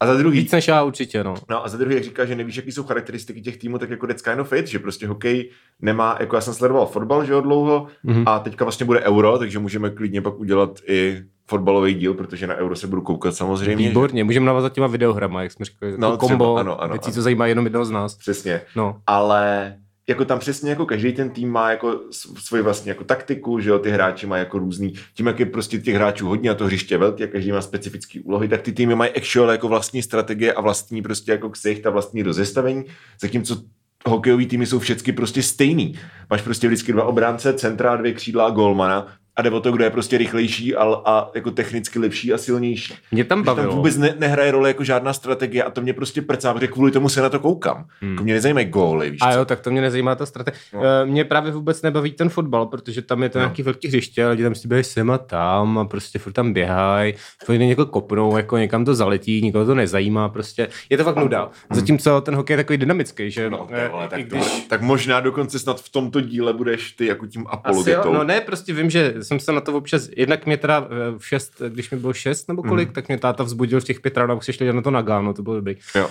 [0.00, 1.34] A za druhý, Víc než já určitě, no.
[1.50, 4.06] No a za druhý, jak říká, že nevíš, jaký jsou charakteristiky těch týmů, tak jako
[4.06, 5.50] that's kind of it, že prostě hokej
[5.82, 8.22] nemá, jako já jsem sledoval fotbal, že jo, dlouho, Mhm.
[8.26, 12.54] a teďka vlastně bude euro, takže můžeme klidně pak udělat i fotbalový díl, protože na
[12.54, 13.88] euro se budu koukat samozřejmě.
[13.88, 15.94] Výborně, můžeme navázat těma videohrama, jak jsme říkali.
[15.98, 17.14] No, kombo třeba, ano, ano, věcí, ano.
[17.14, 18.16] co zajímá jenom jednoho z nás.
[18.16, 18.60] Přesně.
[18.76, 18.96] No.
[19.06, 19.76] Ale
[20.08, 22.00] jako tam přesně jako každý ten tým má jako
[22.38, 25.78] svoji vlastní jako taktiku, že jo, ty hráči mají jako různý, tím jak je prostě
[25.78, 28.72] těch hráčů hodně a to hřiště je velké a každý má specifické úlohy, tak ty
[28.72, 32.84] týmy mají actual jako vlastní strategie a vlastní prostě jako ksicht a vlastní rozestavení,
[33.20, 33.56] zatímco
[34.06, 35.98] hokejový týmy jsou všechny prostě stejný.
[36.30, 39.84] Máš prostě vždycky dva obránce, centra, dvě křídla a golmana a jde o to, kdo
[39.84, 42.94] je prostě rychlejší a, a jako technicky lepší a silnější.
[43.10, 43.76] Mě tam Když tam bavilo.
[43.76, 47.08] vůbec ne, nehraje roli jako žádná strategie a to mě prostě prcá, protože kvůli tomu
[47.08, 47.84] se na to koukám.
[48.00, 48.10] Hmm.
[48.12, 49.38] Jako mě nezajímají góly, víš A co?
[49.38, 50.60] jo, tak to mě nezajímá ta strategie.
[50.74, 50.80] No.
[50.82, 50.86] No.
[51.06, 53.42] Mě právě vůbec nebaví ten fotbal, protože tam je to No.
[53.44, 56.52] nějaký velký hřiště, a lidi tam si běhají sem a tam a prostě furt tam
[56.52, 57.14] běhají,
[57.44, 61.50] furt někoho kopnou, jako někam to zaletí, nikoho to nezajímá, prostě je to fakt nuda.
[61.72, 64.40] Zatímco ten hokej je takový dynamický, že No, ty eh, vole, tak, když...
[64.42, 64.64] když...
[64.68, 67.60] tak možná dokonce snad v tomto díle budeš ty jako tím Asi jo,
[67.98, 68.12] apologetou.
[68.12, 71.26] no ne, prostě vím, že jsem se na to občas, jednak mě teda eh, v
[71.28, 72.94] šest, když mi bylo šest nebo kolik, mm.
[72.94, 75.42] tak mě táta vzbudil v těch pět ráno, už šli na to na gáno, to
[75.42, 75.76] bylo dobrý.
[75.94, 76.04] Jo.
[76.06, 76.10] Uh,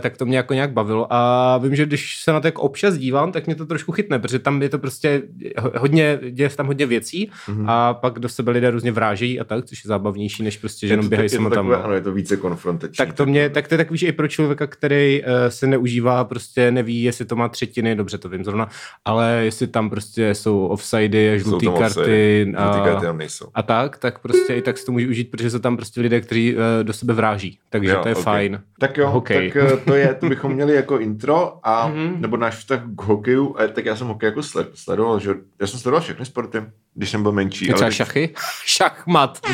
[0.00, 2.94] tak to mě jako nějak bavilo a vím, že když se na to jako občas
[2.96, 5.22] dívám, tak mě to trošku chytne, protože tam je to prostě
[5.58, 7.58] ho- hodně, děje se tam hodně věcí Mhm.
[7.62, 7.70] mm-hmm.
[7.70, 10.92] a pak do sebe lidé různě vrážejí a tak, což je zábavnější, než prostě, že
[10.92, 11.50] Je jenom běhají a tam.
[11.50, 11.84] takové, no.
[11.84, 12.96] Ano, je to více konfrontační.
[12.96, 16.24] Tak to mě, tak to je takový, že i pro člověka, který uh, se neužívá,
[16.24, 18.68] prostě neví, jestli to má třetiny, dobře to vím zrovna,
[19.04, 23.46] ale jestli tam prostě jsou offsidy, žluté karty, a, karty tam nejsou.
[23.54, 26.20] a tak, tak prostě i tak si to může užít, protože jsou tam prostě lidé,
[26.20, 28.22] kteří uh, do sebe vráží, takže Jo, to je ok.
[28.22, 28.62] fajn.
[28.80, 29.52] Tak jo, Hokej.
[29.52, 32.20] tak eh, to je, to bychom měli jako intro a Mhm.
[32.20, 35.66] nebo náš vztah k hokeju, a tak já jsem hokej jako sled, sledoval, že já
[35.66, 36.62] jsem sledoval všechny sporty,
[36.94, 37.66] když jsem byl menší.
[37.66, 38.34] Je třeba teď- šachy?
[38.64, 39.40] Šachmat.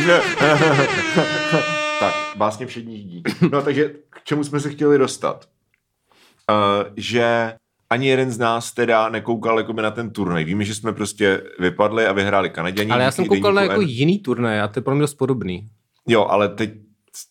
[2.00, 3.22] tak, básně všedních dní.
[3.52, 5.44] No takže k čemu jsme se chtěli dostat?
[6.50, 7.52] Uh, že
[7.90, 10.44] ani jeden z nás teda nekoukal jakoby na ten turnaj.
[10.44, 12.90] Víme, že jsme prostě vypadli a vyhráli Kanaděni.
[12.90, 15.66] Ale já jsem koukal na jako jiný turné a to je pro mě dost podobný.
[16.06, 16.70] Jo, ale teď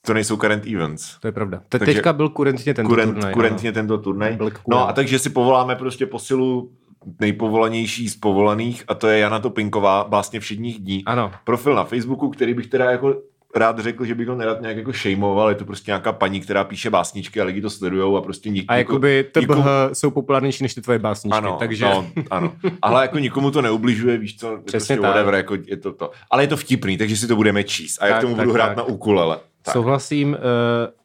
[0.06, 1.20] to nejsou current events.
[1.20, 1.62] To je pravda.
[1.70, 3.34] Te- Takže- teďka byl kurentně tento Kurent, turnaj.
[3.34, 4.38] kurentně tento turnaj.
[4.68, 6.72] No a takže si povoláme prostě posilu
[7.20, 11.06] nejpovolanější z povolaných a to je Jana Topinková, básně všedních dní.
[11.06, 11.32] Ano.
[11.44, 13.16] Profil na Facebooku, který bych teda jako
[13.56, 16.64] rád řekl, že bych ho nerad nějak jako šejmoval, je to prostě nějaká paní, která
[16.64, 19.64] píše básničky a lidi to sledujou a prostě nik, A jakoby TBH nikomu-
[19.94, 21.86] jsou populárnější než ty tvoje básničky, ano, takže...
[21.86, 22.54] no, ano.
[22.82, 25.02] Ale jako nikomu to neubližuje, víš co, Přesně prostě tak.
[25.04, 26.12] whatever, jako je to to.
[26.32, 28.02] Ale je to vtipný, takže si to budeme číst.
[28.02, 28.78] A já Tak, k tomu tak, budu hrát tak.
[28.78, 29.38] na ukulele.
[29.62, 29.74] Tak.
[29.74, 30.38] Souhlasím, uh,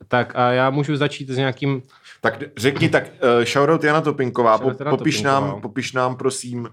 [0.08, 1.82] tak a já můžu začít s nějakým...
[2.20, 5.40] Tak řekni tak, uh, shoutout Jana Topinková, po, Jana popiš, Topinková.
[5.40, 6.68] nám, popiš nám prosím uh,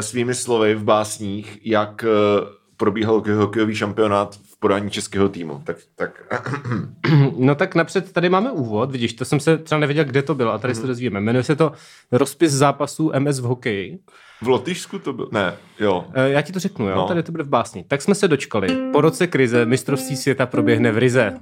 [0.00, 5.60] svými slovy v básních, jak uh, probíhal hokej- hokejový šampionát v podání českého týmu.
[5.64, 6.42] Tak, tak
[7.38, 10.52] No tak napřed tady máme úvod, vidíš, to jsem se třeba nevěděl, kde to bylo
[10.52, 11.20] a tady se dozvíme.
[11.20, 11.72] Jmenuje se to
[12.12, 13.98] Rozpis zápasů MS v hokeji.
[14.42, 15.28] v Lotyšsku to bylo?
[15.32, 16.04] Ne, jo.
[16.14, 16.96] Eh, Já ti to řeknu, jo?
[16.96, 17.08] No.
[17.08, 17.84] Tady to bude v básni.
[17.88, 18.68] Tak jsme se dočkali.
[18.92, 21.34] Po roce krize mistrovství světa proběhne v Rize.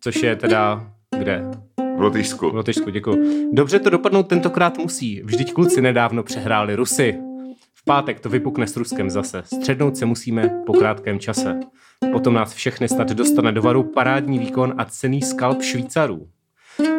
[0.00, 0.86] Což je teda
[1.18, 1.44] kde?
[1.96, 2.50] V Lotyšsku.
[2.50, 3.48] V Lotyšsku, děkuji.
[3.52, 5.22] Dobře to dopadnout tentokrát musí.
[5.24, 7.14] Vždyť kluci nedávno přehráli Rusy.
[7.84, 9.42] Pátek to vypukne s Ruskem zase.
[9.44, 11.60] Střednout se musíme po krátkém čase.
[12.12, 16.28] Potom nás všechny snad dostane do varu parádní výkon a cený skalp Švýcarů.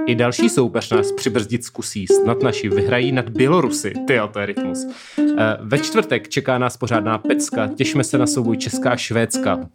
[0.06, 3.93] I další soupeř nás přibrzdit zkusí, snad naši vyhrají nad Bělorusy.
[4.08, 4.88] Ty to je rytmus.
[5.19, 9.69] Eh, Ve čtvrtek čeká nás pořádná pecka, těšme se na souboj Česká a Švédska.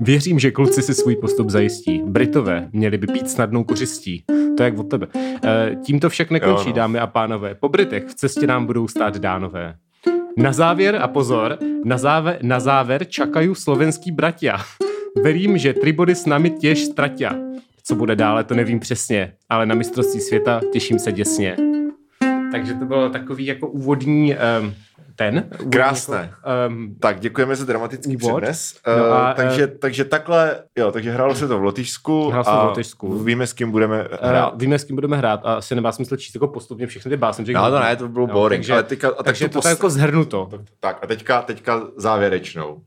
[0.00, 2.02] Věřím, že kluci si svůj postup zajistí.
[2.06, 4.24] Britové měli by být snadnou kořistí.
[4.56, 5.06] To je jak od tebe.
[5.44, 6.72] E, tímto však nekončí, Jo, no.
[6.72, 7.54] dámy a pánové.
[7.54, 9.74] Po Britech v cestě nám budou stát dánové.
[10.36, 14.58] Na závěr, a pozor, na závěr, na závěr čakají slovenský bratia.
[15.22, 17.36] Verím, že tri body s nami těž stratia.
[17.84, 21.56] Co bude dále, to nevím přesně, ale na mistrovství světa těším se děsně.
[22.52, 24.74] Takže to bylo takový jako úvodní um,
[25.16, 25.48] ten.
[25.72, 26.16] Krásné.
[26.16, 28.36] Jako, um, Tak, děkujeme za dramatický Úvod.
[28.42, 28.74] přednes.
[28.86, 32.28] No Uh, a, takže, takže takhle, jo, takže hrálo se to v Lotyšsku.
[32.28, 33.18] Hrálo se to v a Lotyšsku.
[33.18, 34.52] Víme, s kým budeme hrát.
[34.52, 37.16] Uh, víme, s kým budeme hrát a asi nemá smysl číst jako postupně všechny ty
[37.16, 37.44] básně.
[37.54, 38.60] No to ne, to bylo boring.
[38.60, 40.48] takže ale teďka, a tak takže tu to post- tak jako zhrnuto.
[40.80, 42.80] Tak a teďka, teďka závěrečnou.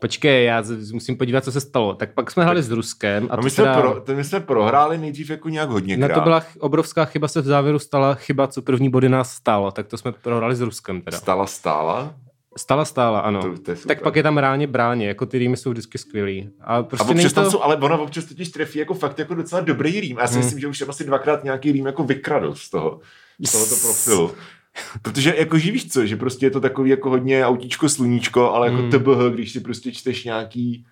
[0.00, 1.94] Počkej, já musím podívat, co se stalo.
[1.94, 4.24] Tak pak jsme hráli s Ruskem a A to my jsme, teda, pro, to my
[4.24, 8.14] jsme prohráli nejdřív jako nějak hodně no to byla obrovská chyba, se v závěru stala
[8.14, 11.18] chyba, co první body nás stálo, tak to jsme prohráli s Ruskem teda.
[11.18, 12.14] Stala stála.
[12.56, 13.42] Stala stála, ano.
[13.42, 16.50] To- to tak pak je tam ráně bráně, jako ty rýmy jsou vždycky skvělý.
[16.60, 17.50] A A prostě není občas tam to...
[17.50, 20.18] jsou, ale ona občas totiž trefí jako fakt jako docela dobrý rým.
[20.18, 20.44] A já si Hmm.
[20.44, 23.00] myslím, že už jsem asi dvakrát nějaký rým jako vykradl z toho,
[23.46, 24.32] z tohoto profilu.
[25.02, 28.66] Protože jako že víš co, že prostě je to takový jako hodně autíčko sluníčko, ale
[28.66, 28.90] jako Hmm.
[28.90, 30.84] TBH, když si prostě čteš nějaký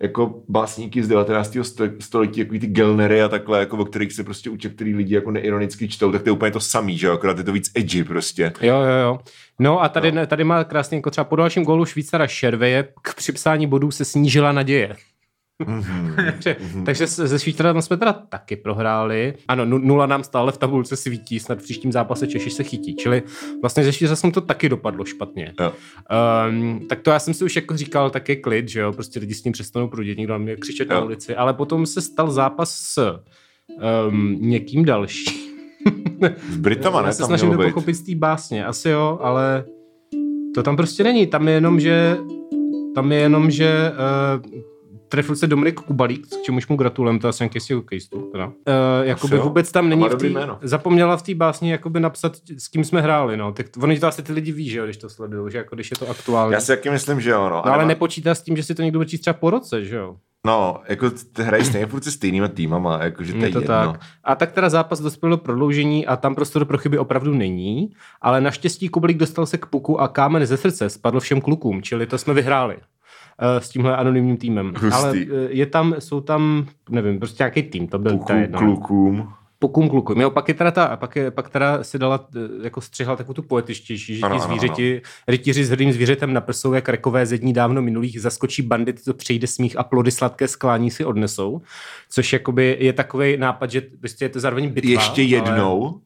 [0.00, 1.56] jako básníky z 19.
[1.62, 5.14] sto- století, jako ty Gelnery a takhle, jako o kterých se prostě učí, který lidi
[5.14, 7.70] jako neironicky čtou, tak to je úplně to samý, že jo, akorát je to víc
[7.74, 8.52] edgy prostě.
[8.60, 9.18] Jo, jo, jo.
[9.58, 10.26] No a tady, no.
[10.26, 14.52] tady má krásně, jako třeba po dalším gólu Švýcara Šerveje k připsání bodů se snížila
[14.52, 14.96] naděje.
[15.66, 16.12] Mhm.
[16.16, 19.34] takže, takže se- se Švýcarem jsme teda taky prohráli.
[19.48, 22.96] Ano, nu- nula nám stále v tabulce svítí, snad v příštím zápase Češi se chytí.
[22.96, 23.22] Čili
[23.62, 25.52] vlastně ze Švýcarem to taky dopadlo špatně.
[25.60, 25.72] Jo.
[26.50, 29.20] Um, tak to já jsem si už jako říkal, tak je klid, že jo, prostě
[29.20, 31.04] lidi s tím přestanou prudit, někdo na mě křičet na Jo.
[31.04, 33.20] ulici, ale potom se stal zápas s
[34.08, 35.32] um, někým dalším.
[36.50, 37.12] S Britama, Já ne?
[37.12, 39.64] se Tam snažím pochopit z té básně, asi jo, ale
[40.54, 41.26] to tam prostě není.
[41.26, 42.16] Tam je jenom, že
[42.94, 43.92] tam je jenom, že
[44.44, 44.60] uh,
[45.16, 48.28] trefil se Dominik Kubalík, k čemuž mu gratulujeme, to asi nějaký z hokejistů.
[48.32, 48.46] Teda.
[48.46, 48.52] Uh,
[49.02, 53.00] jakoby vůbec tam není v tý, zapomněla v té básni jakoby napsat, s kým jsme
[53.00, 53.52] hráli, no.
[53.52, 55.90] Tak oni to asi ty lidi ví, že jo, když to sledují, že jako když
[55.90, 56.52] je to aktuální.
[56.52, 57.50] Já si taky myslím, že jo, no.
[57.50, 59.84] No ale nemá- nepočítá s tím, že si to někdo bude číst třeba po roce,
[59.84, 60.16] že jo?
[60.46, 63.74] No, jako ty hrají stejně furt se stejnýma týmama, jakože to je, to jedno.
[63.74, 64.00] tak.
[64.24, 68.40] A tak teda zápas dospěl do prodloužení a tam prostor pro chyby opravdu není, ale
[68.40, 72.18] naštěstí Kublík dostal se k puku a kámen ze srdce spadl všem klukům, čili to
[72.18, 72.76] jsme vyhráli
[73.58, 74.72] s tímhle anonymním týmem.
[74.80, 74.92] Hustý.
[74.92, 78.36] Ale eh, je tam, jsou tam, nevím, prostě nějaký tým, to byl to je Klukům,
[78.40, 78.58] jedno.
[78.58, 79.32] klukům.
[79.58, 80.20] Pukům klukům.
[80.20, 83.34] Jo, pak je teda ta, pak, je, pak teda si dala, eh, jako střihla takovou
[83.34, 87.26] tu poetičtější, že Ano, ti ano, zvířeti, rytíři s hrdým zvířetem na prsou, jak rekové
[87.26, 91.60] ze dní dávno minulých, zaskočí bandit, to přejde smích a plody sladké sklání si odnesou.
[92.10, 94.90] Což jakoby je takový nápad, že prostě je to zároveň bitva.
[94.90, 96.00] Ještě ale- jednou.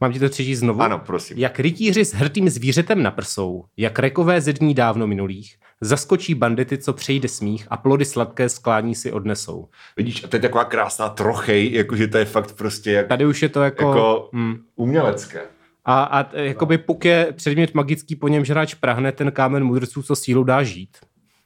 [0.00, 0.82] Mám ti to přečíst znovu?
[0.82, 1.38] Ano, prosím.
[1.38, 6.78] Jak rytíři s hrdým zvířetem na prsou, jak rekové ze dní dávno minulých, zaskočí bandity,
[6.78, 9.68] co přejde smích a plody sladké sklání si odnesou.
[9.96, 13.42] Vidíš, a to je taková krásná trochej, jakože to je fakt prostě jak, Tady už
[13.42, 13.88] je to jako...
[13.88, 14.56] jako Hmm.
[14.76, 15.40] umělecké.
[15.84, 20.16] A, a jakoby puk je předmět magický, po němž hráč prahne ten kámen mudrců, co
[20.16, 20.96] sílu dá žít.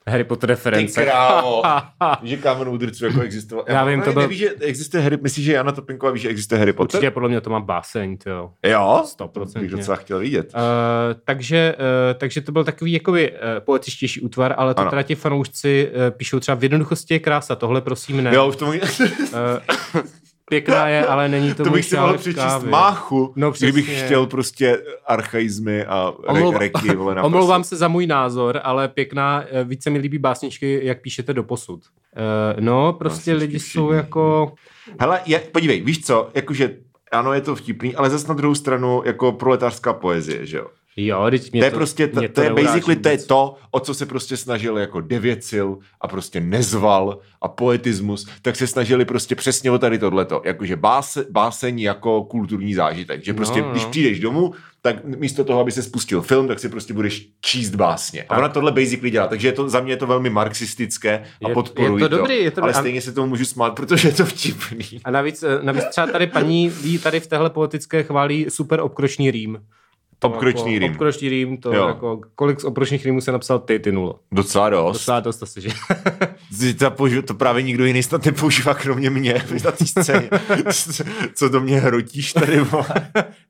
[0.09, 1.05] Harry Potter Ty reference.
[1.05, 1.63] krávo.
[2.23, 3.65] Víš, že kámen udrců jako existoval.
[3.69, 6.59] Já vím, to byl- Nevíš, že existuje Harry, myslíš, že Jana Topinková ví, že existuje
[6.59, 6.97] Harry Potter?
[6.99, 8.51] Určitě podle mě to má báseň, jo.
[8.67, 9.03] Jo?
[9.07, 9.61] Stoprocentně.
[9.61, 10.53] Bych docela chtěl vidět.
[10.55, 10.61] Uh,
[11.25, 14.91] takže, uh, takže to byl takový jakoby uh, poetičtější útvar, ale to Ano.
[14.91, 18.35] teda ti fanoušci uh, píšou třeba v jednoduchosti je krása, tohle prosím ne.
[18.35, 18.81] Jo, už to můj...
[18.83, 20.01] Uh,
[20.51, 24.83] pěkná je, ale není to to bych si mohl přečíst máchu, No, kdybych chtěl prostě
[25.07, 26.97] archaizmy a Omlouva- re- reky.
[26.97, 31.01] Vole, Omlouvám se za můj názor, ale pěkná, eh, víc se mi líbí básničky, jak
[31.01, 31.81] píšete do posud.
[31.81, 34.53] Uh, no, prostě Básničky lidi jsou jako...
[35.01, 36.71] Hele, je, podívej, víš co, jakože
[37.13, 40.67] ano, je to vtipný, ale zase na druhou stranu jako proletářská poezie, že jo?
[40.97, 43.57] Jo, teď mě To je prostě, to, mě to, je neuráží basically, to je to,
[43.71, 45.69] o co se prostě snažil jako devět sil
[46.01, 51.27] a prostě nezval a poetismus, tak se snažili prostě přesně o tady tohleto, jakože báse,
[51.31, 53.73] báseň jako kulturní zážitek, že prostě, No, no.
[53.73, 57.75] když přijdeš domů, tak místo toho, aby se spustil film, tak si prostě budeš číst
[57.75, 58.23] básně.
[58.23, 58.39] A Tak.
[58.39, 61.55] ona tohle basically dělá, takže je to, za mě je to velmi marxistické a Je-
[61.55, 62.79] podporuji je to dobrý, je to ale dobrý.
[62.79, 65.01] A- stejně se tomu můžu smát, protože je to vtipný.
[65.05, 69.31] A navíc, eh, navíc třeba tady paní ví tady v téhle poetické chválí super obkročný
[69.31, 69.59] rým.
[70.23, 70.93] To Obkročný jako, rým.
[70.93, 71.87] Obkročný rým, to Jo.
[71.89, 74.21] jako, kolik z obkročných rýmů se napsal ty, ty nulo.
[74.33, 74.93] Docela dost.
[74.99, 75.69] Docela dost asi, že?
[76.61, 80.31] Ty- To, použi- to právě nikdo jiný snad nepoužívá, kromě mě na té scéně.
[81.35, 82.85] Co do mě hrotíš tady, vole?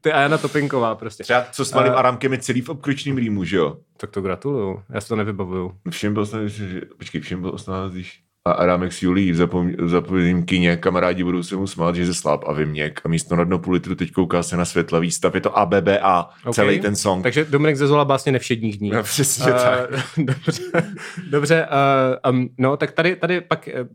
[0.01, 1.23] to je Jana Topinková prostě.
[1.23, 1.97] Třeba co s malým Eh.
[1.97, 3.77] Aramkem je celý v obkročným rýmu, že jo?
[3.97, 5.73] Tak to gratuluju, já si to nevybavuju.
[5.91, 9.75] Všem byl snad, že, počkej, všem byl snad, když a Arámek s Julí v zapom-
[9.79, 13.45] v kině, kamarádi budou se mu smát, že ze slab a vyměk a místo na
[13.45, 16.41] dno půl litru teď kouká se na světlavý stav, je to ABBA, Ok.
[16.41, 16.53] okay.
[16.53, 17.23] celý ten song.
[17.23, 18.91] Takže Dominik Zezola básně nevšedních dní.
[18.91, 19.91] No, přesně tak.
[19.91, 20.63] Uh, dobře,
[21.31, 21.69] dobře
[22.27, 23.87] uh, um, no tak tady, tady pak uh,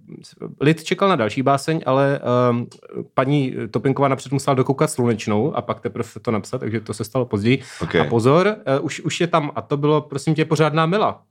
[0.62, 2.68] lid čekal na další báseň, ale um,
[3.14, 7.26] paní Topinková napřed musela dokoukat slunečnou a pak teprve to napsat, takže to se stalo
[7.26, 7.62] později.
[7.82, 7.96] Ok.
[7.96, 11.22] A pozor, uh, už, už je tam, a to bylo prosím tě pořádná mila.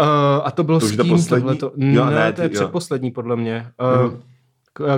[0.00, 0.06] Uh,
[0.44, 1.42] a to bylo To s tím poslední?
[1.42, 1.72] tohleto.
[1.76, 2.60] Jo, Ne, ne, to je ty- jo.
[2.60, 3.66] předposlední podle mě.
[4.04, 4.12] Uh,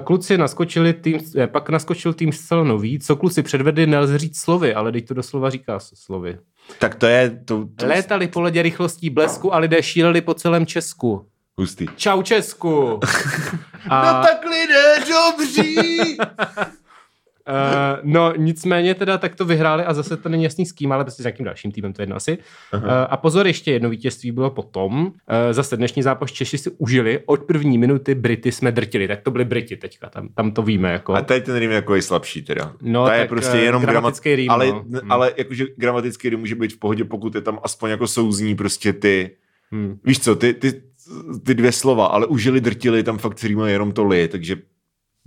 [0.04, 2.98] Kluci naskočili tým, ne, pak naskočil tým zcela nový.
[2.98, 6.38] Co kluci předvedli, nelze říct slovy, ale teď to doslova říká slovy.
[6.78, 10.66] Tak to je to, to Létali po ledě rychlostí blesku a lidé šíleli po celém
[10.66, 11.26] Česku.
[11.59, 11.87] hustý.
[11.96, 13.00] Čau Česku!
[13.88, 15.76] A, No tak lidé dobří!
[17.48, 21.04] uh, no nicméně teda tak to vyhráli a zase to není jasný s kým, ale
[21.04, 22.38] prostě s nějakým dalším týmem, to je jedno asi.
[22.74, 25.07] Uh, a pozor, ještě jedno vítězství bylo potom.
[25.07, 25.12] Uh,
[25.50, 29.44] zase dnešní zápas Češi si užili, od první minuty Brity jsme drtili, tak to byli
[29.44, 30.92] Briti teďka, tam, tam to víme.
[30.92, 31.14] Jako.
[31.14, 32.72] A tady ten rým je jako je slabší teda.
[32.83, 34.85] No, to je tak, prostě eh, jenom gramatický gramat- rým, ale, no.
[35.00, 35.12] Hmm.
[35.12, 38.92] ale jakože gramatický rým může být v pohodě, pokud je tam aspoň jako souzní prostě
[38.92, 39.30] ty,
[39.72, 39.98] Hmm.
[40.04, 40.83] víš co, ty, ty,
[41.46, 44.57] ty dvě slova, ale užili, drtili, tam fakt rýma jenom to li, takže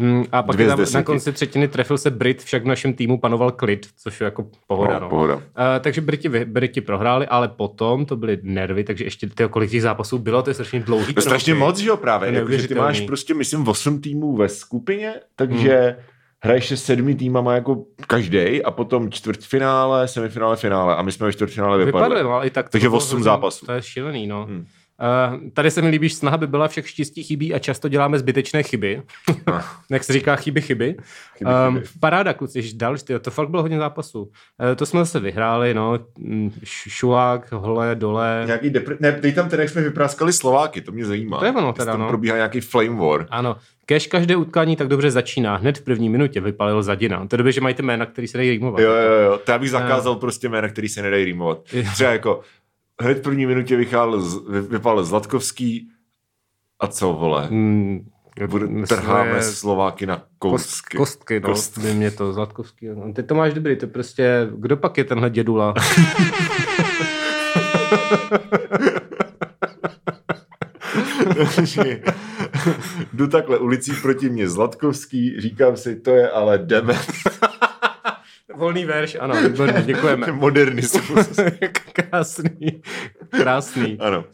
[0.01, 0.93] Hmm, a pak deseti.
[0.93, 4.47] na konci třetiny trefil se Brit, však v našem týmu panoval klid, což je jako
[4.67, 4.93] pohoda.
[4.93, 5.35] no, No, pohoda.
[5.35, 5.41] Uh,
[5.81, 10.17] takže Briti, Briti prohráli, ale potom to byly nervy, takže ještě tyjo, kolik těch zápasů
[10.17, 11.13] bylo, to je strašně dlouhý.
[11.13, 12.33] To je strašně moc, že jo, právě.
[12.33, 16.05] Jako, že ty máš prostě, myslím, 8 týmů ve skupině, takže hmm.
[16.43, 21.33] hraješ se sedmi týmama jako každý a potom čtvrtfinále, semifinále, finále a my jsme ve
[21.33, 22.05] čtvrtfinále vypadli.
[22.05, 22.65] Vypadly, no, ale i tak.
[22.65, 23.65] to Takže bylo osm hrozně- zápasů.
[23.65, 24.45] To je šílený, no.
[24.45, 24.65] Hmm.
[25.01, 28.19] Uh, tady se mi líbí, že snaha by byla, však štěstí chybí a často děláme
[28.19, 29.01] zbytečné chyby.
[29.91, 30.95] Jak se říká, chyby, chyby.
[31.37, 31.87] Chyby, um, chyby.
[31.99, 34.21] Paráda, kluci, dal, tyjo, to fakt bylo hodně zápasů.
[34.21, 34.29] Uh,
[34.75, 35.99] to jsme zase vyhráli, no.
[36.17, 38.43] Mm, Šulák, hole, dole.
[38.45, 38.97] Nějaký depre...
[38.99, 41.39] Ne, dej tam teda, jak jsme vypráskali Slováky, to mě zajímá.
[41.39, 42.07] To je ono teda, tam no.
[42.07, 43.27] probíhá nějaký flame war.
[43.29, 43.55] Ano,
[43.85, 45.55] kež každé utkání tak dobře začíná.
[45.55, 47.27] Hned v první minutě vypalil Zadina.
[47.27, 48.81] To je dobře, že mají ty jména, který se dají rýmovat.
[48.81, 51.63] Jo, jo, jo, to já bych zakázal prostě jména, který se nedají rýmovat.
[51.93, 52.41] Třeba jako
[53.01, 54.23] hned v první minutě vychál,
[54.69, 55.89] vypal Zlatkovský
[56.79, 57.47] a co, vole?
[57.49, 58.09] Mm,
[58.47, 60.97] Bude, trháme Slováky na kost, koustky.
[60.97, 61.81] kostky, no, Kostky.
[61.81, 62.87] by mě to Zlatkovský.
[62.87, 65.73] No, ty to máš dobrý, to prostě, kdo pak je tenhle dědula?
[73.13, 77.07] Jdu takhle ulicí proti mě Zlatkovský, říkám si, to je ale dement.
[78.57, 80.31] Volný verš, ano, výborně, děkujeme.
[80.31, 81.27] Modernismus.
[81.93, 82.81] Krásný,
[83.29, 83.97] krásný.
[83.99, 84.17] ano.
[84.17, 84.25] Um,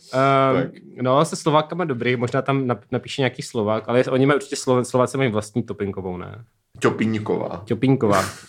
[0.62, 0.72] Tak.
[1.02, 4.82] no, se Slovákama dobrý, možná tam nap- napíše nějaký Slovák, ale oni mají určitě Slo-
[4.84, 6.44] Slováci mají vlastní topinkovou, ne?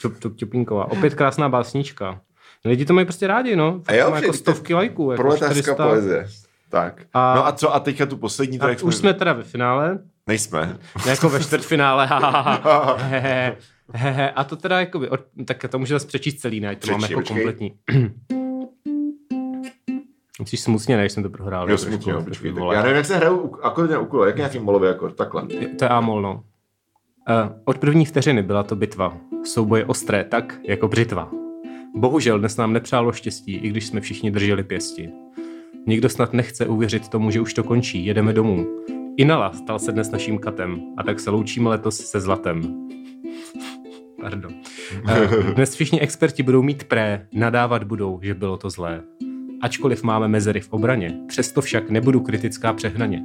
[0.01, 0.91] Čop, čop, Čopínková.
[0.91, 2.21] Opět krásná básnička.
[2.65, 3.81] Lidi to mají prostě rádi, no.
[3.87, 5.11] A jo, jako stovky lajků.
[5.11, 5.87] Jako Proletářská 400.
[5.89, 6.27] poezie.
[6.69, 7.03] Tak.
[7.15, 10.79] A- no a co, a teďka tu poslední, jak už jsme teda ve finále, Nejsme.
[11.07, 12.09] jako ve čtvrtfinále,
[13.93, 14.31] ha, ha, ha, he, he, he, he.
[14.31, 17.21] a to teda jakoby, od, tak to můžeme přečíst celý, ne, to máme Přečti, jako
[17.21, 17.37] počkej.
[17.37, 17.75] kompletní.
[20.41, 21.63] Musíš smutně, než jsem to prohrál.
[21.63, 22.53] Jo, trošku, smutně, jo, počkej.
[22.53, 22.63] tak.
[22.73, 25.47] Já nevím, jak se hrajou akord ten úkol, jak nějaký molový akord, takhle.
[25.79, 26.35] To je A-mol, no.
[26.35, 29.17] Uh, od první vteřiny byla to bitva.
[29.45, 31.31] Souboje ostré tak, jako břitva.
[31.97, 35.11] Bohužel dnes nám nepřálo štěstí, i když jsme všichni drželi pěsti.
[35.87, 38.67] Nikdo snad nechce uvěřit tomu, že už to končí, jedeme domů.
[39.17, 42.89] Inala stal se dnes naším katem a tak se loučíme letos se zlatem.
[44.25, 44.55] Pardon.
[45.03, 49.03] Uh, dnes všichni experti budou mít pré, nadávat budou, že bylo to zlé.
[49.63, 53.23] Ačkoliv máme mezery v obraně, přesto však nebudu kritická přehnaně.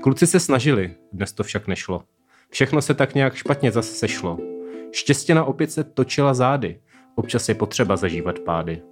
[0.00, 2.02] Kluci se snažili, dnes to však nešlo.
[2.50, 4.38] Všechno se tak nějak špatně zase sešlo.
[4.92, 6.80] Štěstěna opět se točila zády.
[7.14, 8.82] Občas je potřeba zažívat pády.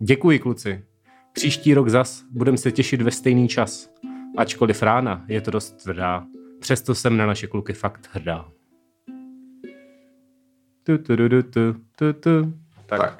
[0.00, 0.84] Děkuji, kluci.
[1.32, 3.90] Příští rok zas budem se těšit ve stejný čas.
[4.36, 6.26] Ačkoliv rána je to dost tvrdá,
[6.60, 8.48] přesto jsem na naše kluky fakt hrdá.
[10.84, 11.76] Ту-ту-ру-ту.
[11.96, 12.52] Ту-ту.
[12.86, 13.00] Так.
[13.00, 13.18] так.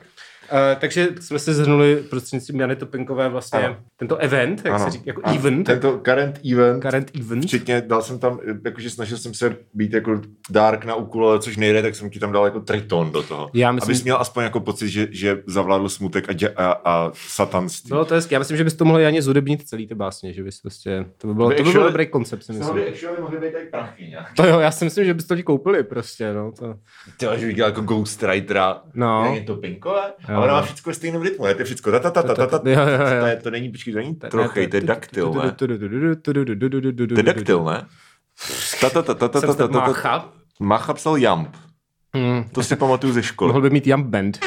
[0.53, 3.77] Uh, takže jsme se zhrnuli prostřednictvím Jany Topinkové vlastně Ano.
[3.97, 4.85] tento event, jak Ano.
[4.85, 5.37] se říká, jako Ano.
[5.39, 7.45] event, Tento current event, current event.
[7.45, 11.83] včetně dal jsem tam, jakože snažil jsem se být jako dark na úkol, což nejde,
[11.83, 13.51] tak jsem ti tam dal jako triton do toho.
[13.55, 17.11] Já myslím- Abys měl aspoň jako pocit, že, že zavládl smutek a, dě, a, a
[17.15, 17.89] satanství.
[17.89, 18.35] Bylo to hezky.
[18.35, 21.27] Já myslím, že bys to mohl Janě zudebnit celý ty básně, že bys prostě, to
[21.29, 22.79] by, bylo, By to by byl actually- dobrý koncept, si myslím.
[22.89, 24.27] actually mohly být i prachy nějak.
[24.37, 26.53] To jo, já si myslím, že bys to koupili prostě, no.
[26.59, 26.75] To...
[27.17, 28.83] Ty že bych dělal jako Ghostwritera.
[28.95, 29.33] No.
[29.35, 31.99] Je to pinkové, Jo no, ona má všechno ve stejném rytmu, je to všechno ta
[31.99, 32.59] ta ta ta ta ta
[33.43, 35.53] to není, počkej, to není trochej, to je daktyl, ne?
[35.53, 36.35] To
[37.17, 37.87] je daktyl, ne?
[38.81, 41.57] Ta ta ta ta ta ta ta ta Macha psal jump.
[42.53, 43.49] To si pamatuju ze školy.
[43.49, 44.39] Mohl by mít jump Band.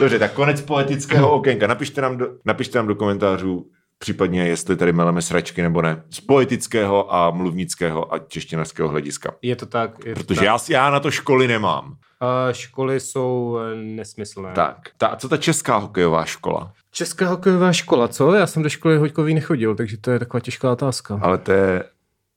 [0.00, 1.66] Dobře, tak konec poetického okénka.
[1.66, 3.66] Napište nám do, napište nám do komentářů,
[4.02, 6.02] případně jestli tady meleme sračky nebo ne.
[6.10, 9.34] Z poetického a mluvnického a češtinařského hlediska.
[9.42, 10.04] Je to tak.
[10.04, 10.44] Je to Protože tak.
[10.46, 11.88] já, já na to školy nemám.
[11.88, 14.52] Uh, školy jsou eh, nesmyslné.
[14.54, 16.72] Tak, ta, a co ta česká hokejová škola?
[16.90, 18.34] Česká hokejová škola, co?
[18.34, 21.18] Já jsem do školy hokejový nechodil, takže to je taková těžká otázka.
[21.22, 21.84] Ale to je...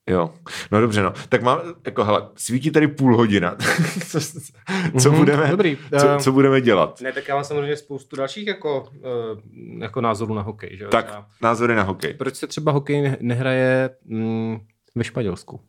[0.09, 0.33] Jo,
[0.71, 1.13] no dobře, no.
[1.29, 3.55] Tak mám, jako hele, svítí tady půl hodina.
[4.07, 4.19] co,
[5.01, 5.77] co, Mhm, budeme, dobrý.
[5.99, 7.01] co, Eh, co budeme dělat?
[7.01, 9.39] Ne, tak já mám samozřejmě spoustu dalších jako, uh,
[9.81, 10.77] jako názorů na hokej.
[10.77, 10.83] Že?
[10.83, 10.89] jo?
[10.89, 12.13] Tak, Já- názory na hokej.
[12.13, 14.57] Proč se třeba hokej ne- nehraje mm,
[14.95, 15.59] ve Španělsku?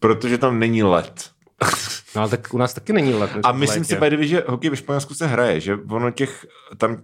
[0.00, 1.30] Protože tam není led.
[2.16, 3.30] No, ale tak u nás taky není let.
[3.44, 6.98] A myslím si, by že hokej ve Španělsku se hraje, že ono těch tam uh,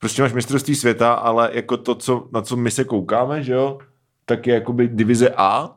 [0.00, 3.78] prostě máš mistrovství světa, ale jako to, co, na co my se koukáme, že jo,
[4.24, 5.76] tak je jakoby divize A,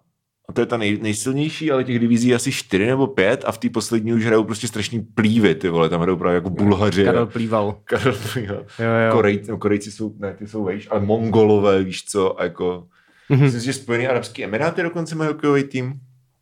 [0.49, 3.57] a to je ta nej, nejsilnější, ale těch divizí asi čtyři nebo pět a v
[3.57, 7.05] té poslední už hrajou prostě strašný plívy, ty vole, tam hrajou právě jako Bulhaři.
[7.05, 7.77] Karel plýval.
[7.83, 8.55] Karel jo.
[8.55, 9.11] Jo, jo.
[9.11, 12.87] Korej, no, Korejci jsou, ne, ty jsou vejš, ale Mongolové, víš co, a jako...
[13.29, 13.43] Mhm.
[13.43, 15.93] Myslím si, že Spojené arabské emiráty dokonce mají hokejový tým.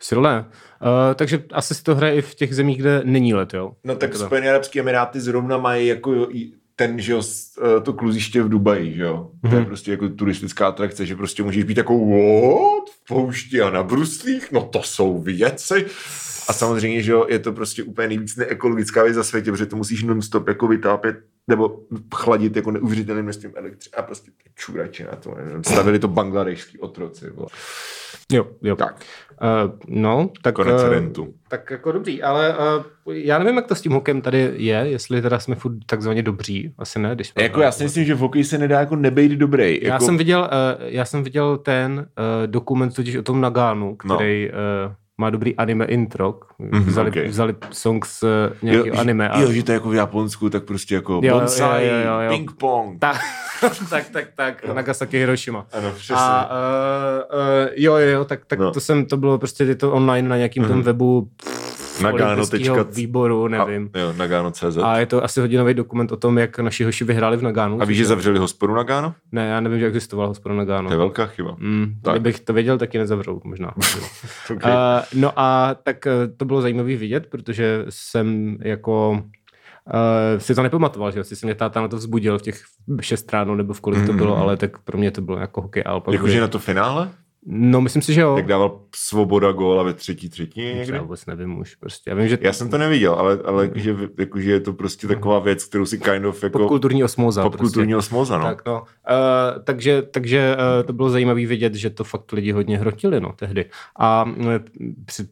[0.01, 0.39] Silné.
[0.39, 3.71] Uh, takže asi si to hraje i v těch zemích, kde není let, jo?
[3.83, 4.25] No tak Teda.
[4.25, 6.27] Spojené arabské emiráty zrovna mají jako
[6.75, 7.21] ten, že jo,
[7.77, 9.31] eh, to kluziště v Dubaji, že jo.
[9.41, 9.65] To je Mhm.
[9.65, 12.89] prostě jako turistická atrakce, že prostě můžeš být jako what?
[12.89, 14.51] V poušti a na bruslích?
[14.51, 15.85] No to jsou věci.
[16.47, 19.75] A samozřejmě, že jo, je to prostě úplně nejvíc neekologická věc za světě, protože to
[19.75, 21.15] musíš non-stop jako vytápět
[21.47, 21.79] nebo
[22.15, 25.35] chladit jako neuvěřitelným množstvím elektřiny a prostě ty čurači na to.
[25.45, 27.29] nevím, Stavili to bangladešský otroci.
[27.29, 27.47] Vole.
[28.31, 28.75] Jo, jo.
[28.75, 29.05] Tak,
[29.41, 30.55] Uh, no, tak...
[30.55, 31.33] konec rentu.
[31.47, 35.21] Tak jako dobrý, ale uh, já nevím, jak to s tím hokem tady je, jestli
[35.21, 38.43] teda jsme furt takzvaně dobří, asi ne, když Jako já si myslím, že v hokeji
[38.43, 39.79] se nedá jako nebejt dobrý.
[39.81, 40.05] Já, jako...
[40.05, 44.59] jsem viděl, uh, já jsem viděl ten uh, dokument totiž o tom Nagánu, který no.
[44.87, 46.39] uh, má dobrý anime intro.
[46.59, 47.27] Mhm, Vzali, okay.
[47.27, 48.29] vzali song z uh,
[48.61, 49.29] nějakého jo, anime.
[49.39, 52.19] Jo, že to je jako v Japonsku, tak prostě jako Jo, bonsai, jo, jo, jo,
[52.19, 52.29] jo.
[52.29, 52.99] ping pong.
[52.99, 53.17] tak,
[53.89, 55.65] tak, tak, tak, Nagasaki Hiroshima.
[55.73, 56.15] Ano, přesně.
[56.19, 58.71] A uh, uh, jo, jo, jo, tak, tak No.
[58.71, 60.71] to jsem, to bylo prostě to online na nějakým Mhm.
[60.71, 61.54] tom webu z
[62.03, 63.89] olympijského výboru, nevím.
[63.93, 64.77] A, jo, Nagano.cz.
[64.83, 67.81] A je to asi hodinový dokument o tom, jak naši hoši vyhráli v Nagánu.
[67.81, 69.13] A víš, že zavřeli hospodu Nagano?
[69.31, 70.89] Ne, já nevím, že existovala hospoda Nagano.
[70.89, 71.55] To je velká chyba.
[71.59, 72.13] Mm, tak.
[72.13, 73.73] Kdybych to věděl, tak ji nezavřou možná.
[74.55, 74.71] okay.
[74.71, 74.77] uh,
[75.13, 79.23] no a tak uh, to bylo zajímavé vidět, protože jsem jako
[79.93, 82.61] Uh, si to nepamatoval, že si se mě táta na to vzbudil v těch
[83.01, 84.07] šest ráno, nebo v kolik mm.
[84.07, 85.83] to bylo, ale tak pro mě to bylo jako hokej.
[86.11, 87.09] Jakože na to finále?
[87.47, 88.37] No, myslím si, že jo.
[88.37, 90.95] Jak dával svoboda góla ve třetí třetině někdy?
[90.95, 91.75] Já vůbec nevím už.
[91.75, 92.09] Prostě.
[92.09, 95.07] Já, vím, že já jsem to neviděl, ale, ale že, jako, že je to prostě
[95.07, 96.59] taková věc, kterou si kind of jako...
[96.59, 97.43] Popkulturní osmoza.
[97.43, 98.07] Popkulturní prostě.
[98.07, 98.43] osmoza, no.
[98.43, 98.81] Tak, no.
[98.81, 103.33] Uh, takže takže uh, to bylo zajímavé vidět, že to fakt lidi hodně hrotili, no,
[103.35, 103.65] tehdy.
[103.99, 104.53] A uh,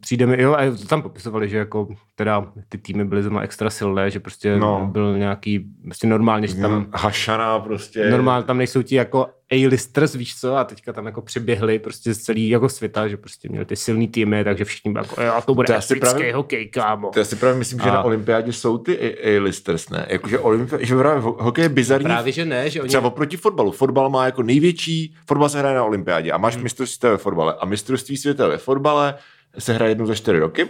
[0.00, 4.10] přijde mi, jo, a tam popisovali, že jako teda ty týmy byly zrovna extra silné,
[4.10, 4.88] že prostě no.
[4.92, 6.86] byl nějaký, prostě normálně, že tam...
[6.94, 8.10] Hašana prostě.
[8.10, 12.18] Normálně tam nejsou ti jako A-listers, víš co, a teďka tam jako přiběhli prostě z
[12.18, 15.54] celý jako světa, že prostě měli ty silný týmy, takže všichni byli jako, jo, to
[15.54, 17.10] bude to asi právě, hokej, kámo.
[17.10, 17.84] To já si právě myslím, a...
[17.84, 20.06] že na olympiádě jsou ty A-listers, ne?
[20.08, 22.04] Jakože olympi- že právě hokej je bizarní.
[22.04, 22.88] Právě, že ne, že oni...
[22.88, 23.70] Třeba oproti fotbalu.
[23.70, 26.62] Fotbal má jako největší, fotbal se hraje na olympiádě a máš hmm.
[26.62, 29.14] mistrovství světa ve fotbale a mistrovství světa ve fotbale
[29.58, 30.68] se hraje jednou za čtyři roky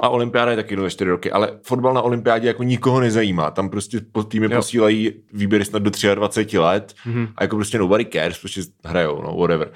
[0.00, 3.50] a olympiáda je taky jednou za čtyři roky, ale fotbal na olympiádě jako nikoho nezajímá.
[3.50, 4.56] Tam prostě týmy jo.
[4.56, 7.28] posílají výběry snad do 23 let mm-hmm.
[7.36, 9.70] a jako prostě nobody cares, prostě hrajou, no, whatever.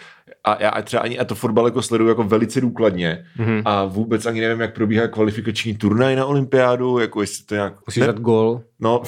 [0.45, 3.63] A já třeba ani a to fotbal jako sleduju jako velice důkladně mm-hmm.
[3.65, 7.75] a vůbec ani nevím, jak probíhá kvalifikační turnaj na olympiádu, jako jestli to nějak...
[7.87, 8.63] Musíš dát gól.
[8.81, 9.03] No,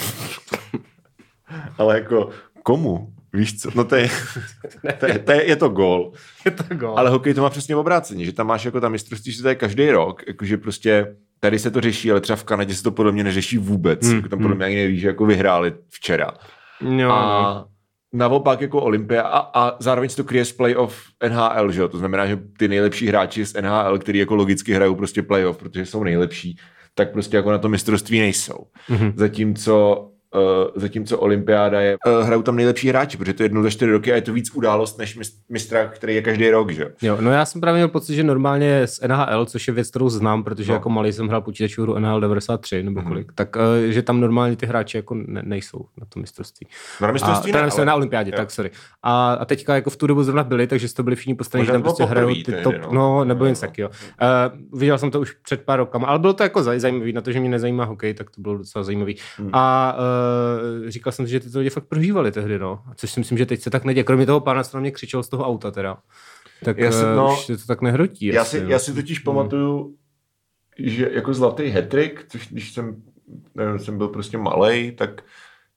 [1.79, 2.29] ale jako
[2.63, 3.13] komu?
[3.33, 3.71] Víš co?
[3.75, 4.11] No to je,
[4.99, 6.13] to je, to je, je to gól.
[6.45, 6.99] Je to gól.
[6.99, 10.23] Ale hokej to má přesně obráceně, že tam máš jako ta mistrovství je každý rok,
[10.27, 13.59] jakože prostě tady se to řeší, ale třeba v Kanadě se to podle mě neřeší
[13.59, 14.07] vůbec.
[14.07, 14.57] Hmm, jako tam podle hmm.
[14.57, 16.31] mě ani neví, že jako vyhráli včera.
[16.81, 17.67] Jo, a no.
[18.13, 21.89] naopak jako Olympia a, a zároveň se to kryje z playoff NHL, že jo?
[21.89, 25.87] To znamená, že ty nejlepší hráči z NHL, který jako logicky hrajou prostě playoff, protože
[25.87, 26.57] jsou nejlepší,
[26.95, 28.67] tak prostě jako na to mistrovství nejsou.
[28.91, 29.13] Mm-hmm.
[29.17, 33.71] Zatímco Uh, zatímco olympiáda je, uh, hrajou tam nejlepší hráči, protože to je jednou za
[33.71, 36.93] čtyři roky a je to víc událost než mistra, který je každý rok, že?
[37.03, 40.09] Jo, no já jsem právě měl pocit, že normálně z NHL, což je věc, kterou
[40.09, 40.75] znám, protože no.
[40.75, 43.09] jako malý jsem hrál počítačovou hru NHL 93 nebo mhm.
[43.09, 43.35] kolik, mm-hmm.
[43.35, 46.67] tak uh, že tam normálně ty hráči jako ne, nejsou na tom mistrovství.
[47.01, 47.85] No na mistrovství a, ne, ale...
[47.85, 48.71] na olympiádě, tak sorry.
[49.03, 51.73] A, a teďka jako v tu dobu zrovna byli, takže to byli všichni postavení, že
[51.73, 53.89] tam prostě hrajou ty top, no, no nebo jen taky, jo.
[53.89, 57.33] Uh, viděl jsem to už před pár rokama, ale bylo to jako zajímavý, na to,
[57.33, 59.17] že mě nezajímá hokej, tak to bylo docela zajímavý.
[59.39, 59.51] Hmm.
[59.53, 60.20] A uh,
[60.89, 62.83] říkal jsem si, že ty to lidi fakt prožívali tehdy, no.
[62.97, 64.05] Což si myslím, že teď se tak neděje.
[64.05, 65.99] Kromě toho pána, co na mě křičel z toho auta teda.
[66.65, 68.27] Tak já si, eh, no, už se to tak nehrotí.
[68.27, 69.25] Já, asi, si, já si totiž hmm.
[69.25, 69.95] pamatuju,
[70.79, 73.03] že jako zlatý hetrik, což když jsem,
[73.55, 75.23] nevím, jsem byl prostě malý, tak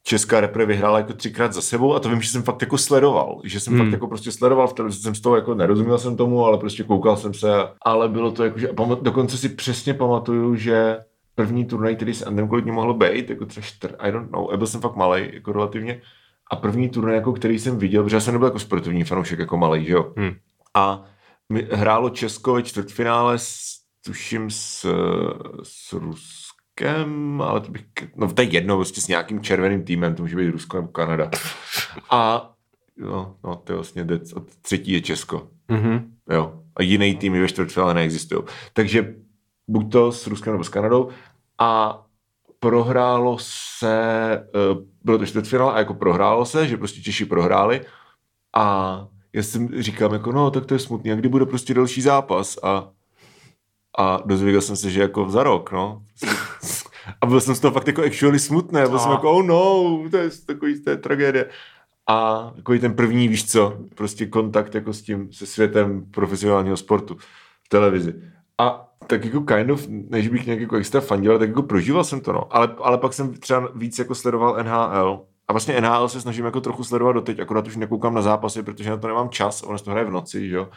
[0.04, 3.42] česká repre vyhrála jako třikrát za sebou a to vím, že jsem fakt jako sledoval,
[3.44, 3.84] že jsem hmm.
[3.84, 6.84] fakt jako prostě sledoval, v televizi jsem z toho jako nerozuměl jsem tomu, ale prostě
[6.84, 7.50] koukal jsem se,
[7.82, 8.70] ale bylo to jako, že
[9.02, 10.98] dokonce si přesně pamatuju, že
[11.36, 14.58] první turnaj, který s Andem kvůli mohl být, jako třeba čtyř, I don't know, a
[14.58, 16.02] byl jsem fakt malý, jako relativně.
[16.52, 19.58] A první turnaj, jako který jsem viděl, protože já jsem nebyl jako sportovní fanoušek, jako
[19.58, 20.14] malý, že jo.
[20.18, 20.34] Hmm.
[20.74, 21.04] A
[21.50, 24.86] mi hrálo Česko ve čtvrtfinále s, tuším s,
[25.64, 30.24] s Ruskem, ale to bych, no to je jedno, prostě s nějakým červeným týmem, to
[30.24, 31.32] může být Rusko nebo Kanada.
[32.10, 32.50] A
[32.98, 34.08] no, no to je vlastně
[34.62, 35.48] třetí je Česko.
[35.70, 36.04] Mm-hmm.
[36.30, 36.60] Jo.
[36.76, 38.44] A jiný tým ve čtvrtfinále neexistují.
[38.74, 39.16] Takže
[39.68, 41.10] buď to s Ruskem nebo s Kanadou
[41.60, 42.02] a
[42.60, 43.96] prohrálo se,
[44.36, 47.82] eh, bylo to čtvrtfinále a jako prohrálo se, že prostě Češi prohráli
[48.56, 52.02] a já jsem říkám jako no, tak to je smutný, a kdy bude prostě další
[52.02, 52.90] zápas a,
[53.98, 56.04] a dozvěděl jsem se, že jako za rok, no.
[57.22, 60.18] A byl jsem z toho fakt jako actually smutný, byl jsem jako oh no, to
[60.18, 61.50] je takový, to je tragédie.
[62.08, 67.18] A takový ten první, víš co, prostě kontakt jako s tím, se světem profesionálního sportu
[67.64, 68.14] v televizi.
[68.58, 72.22] A tak jako kind of, než bych nějak jako extra fandil, tak jako prožíval jsem
[72.22, 72.56] to, no.
[72.56, 75.26] Ale, ale pak jsem třeba víc jako sledoval NHL.
[75.48, 78.90] A vlastně NHL se snažím jako trochu sledovat doteď, akorát už nekoukám na zápasy, protože
[78.90, 80.70] na to nemám čas, ono se to hraje v noci, že jo.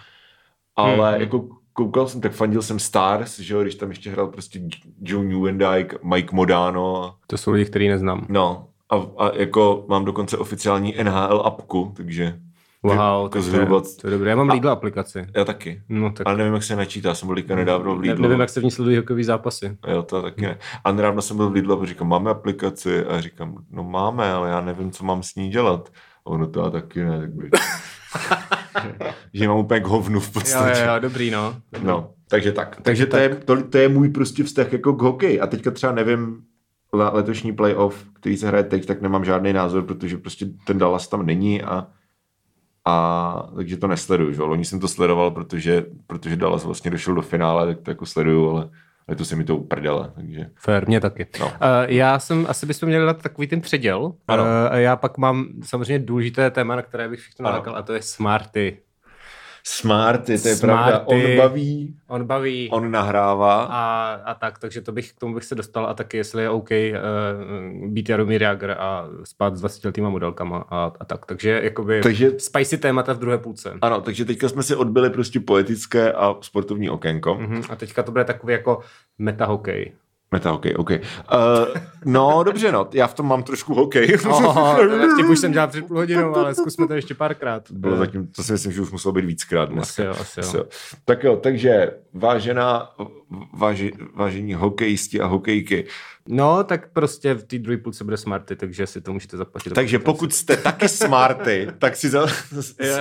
[0.77, 1.21] Ale hmm.
[1.21, 4.61] jako koukal jsem, tak fandil jsem Stars, že jo, když tam ještě hrál prostě
[5.03, 7.15] Joe Newendike, Mike Modano.
[7.27, 8.27] To jsou lidi, který neznám.
[8.29, 12.39] No, a, a jako mám dokonce oficiální NHL apku, takže
[12.83, 13.77] Wow, jako to, zhruba...
[13.77, 14.31] je, to je dobré.
[14.31, 15.27] Já mám Lidl aplikaci.
[15.37, 15.83] Já taky.
[15.89, 16.27] No, tak...
[16.27, 17.15] Ale nevím, jak se načítá.
[17.15, 18.23] Jsem byl nedávno v Lidlu.
[18.23, 19.77] Ne, nevím, jak se v ní sledují hokejové zápasy.
[19.89, 20.59] Jo, to taky ne.
[20.85, 23.05] A nedávno jsem byl v Lidlu a říkám, máme aplikaci?
[23.05, 25.89] A říkám, no máme, ale já nevím, co mám s ní dělat.
[26.27, 27.51] A ono to já taky ne, tak by...
[29.33, 30.81] že mám úplně k hovnu v podstatě.
[30.81, 31.57] Jo, jo, jo dobrý, no.
[31.73, 31.89] Dobrý.
[31.89, 32.77] No, takže tak.
[32.83, 33.23] Takže, takže to, tak.
[33.23, 35.41] Je, to, to, je můj prostě vztah jako k hokeji.
[35.41, 36.43] A teďka třeba nevím,
[36.93, 41.27] letošní playoff, který se hraje teď, tak nemám žádný názor, protože prostě ten Dallas tam
[41.27, 41.87] není a
[42.87, 44.43] a takže to nesleduju, že?
[44.43, 48.51] Loni jsem to sledoval, protože, protože Dallas vlastně došel do finále, tak to jako sleduju,
[48.51, 48.69] ale
[49.09, 50.51] Ale to se mi to uprdele, takže...
[50.55, 51.27] Fair, mě taky.
[51.41, 51.47] No.
[51.47, 51.53] Uh,
[51.87, 54.13] já jsem, asi bychom měli dát takový ten předěl.
[54.29, 54.43] Ano.
[54.43, 57.53] Uh, já pak mám samozřejmě důležité téma, na které bych všechno Ano.
[57.53, 58.79] nalákal, a to je smarty.
[59.69, 60.91] Smarty, to je Smarty.
[60.91, 61.07] pravda.
[61.07, 63.63] On baví, On baví on nahrává.
[63.65, 66.51] a, a tak, takže to bych, k tomu bych se dostal a taky, jestli je
[66.51, 71.27] OK uh, být Jaromír Jagr a spát s 20 letýma modelkama a, a tak.
[71.27, 73.79] Takže jakoby Takže spicy témata v druhé půlce.
[73.83, 77.35] ano, takže teďka jsme si odbyli prostě poetické a sportovní okénko.
[77.35, 78.81] Mhm, A teďka to bude takový jako
[79.19, 79.93] meta-hokej.
[80.33, 80.91] Meta hokej, OK.
[80.91, 80.99] Uh,
[82.05, 84.19] no, dobře, no, já v tom mám trošku hokej.
[84.27, 84.79] Oh,
[85.15, 87.71] vtip už jsem dělal před půl hodinou, ale zkusme to ještě párkrát.
[87.71, 90.11] Bylo zatím, to si myslím, že už muselo být víckrát dneska.
[90.11, 90.47] Asi jo, asi jo.
[90.47, 90.65] Asi jo.
[91.05, 92.91] Tak jo, takže vážená,
[93.53, 95.87] váži, vážení hokejisti a hokejky,
[96.29, 99.71] No, tak prostě v té druhé půlce bude smarty, takže si to můžete zaplatit.
[99.75, 102.27] takže pokud jste taky smarty, tak si za,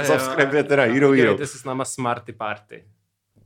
[0.05, 1.15] subscribete na Hero Hero.
[1.15, 2.83] Dělejte si s náma smarty party.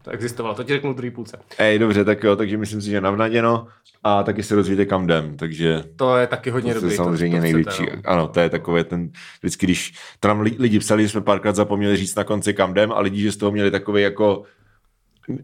[0.03, 1.37] To existovalo, to ti řeknu v druhé půlce.
[1.57, 3.67] Ej, dobře, tak jo, takže myslím si, že navnaděno
[4.03, 6.95] a taky se rozvíjete kam jdem, takže To je taky hodně to je dobrý.
[6.95, 7.83] samozřejmě to, to největší.
[7.83, 8.01] Chcete, no.
[8.05, 9.09] Ano, to je takové ten,
[9.41, 12.71] vždycky když, to nám li- lidi psali, že jsme párkrát zapomněli říct na konci kam
[12.71, 14.43] jdem a lidi, že z toho měli takový jako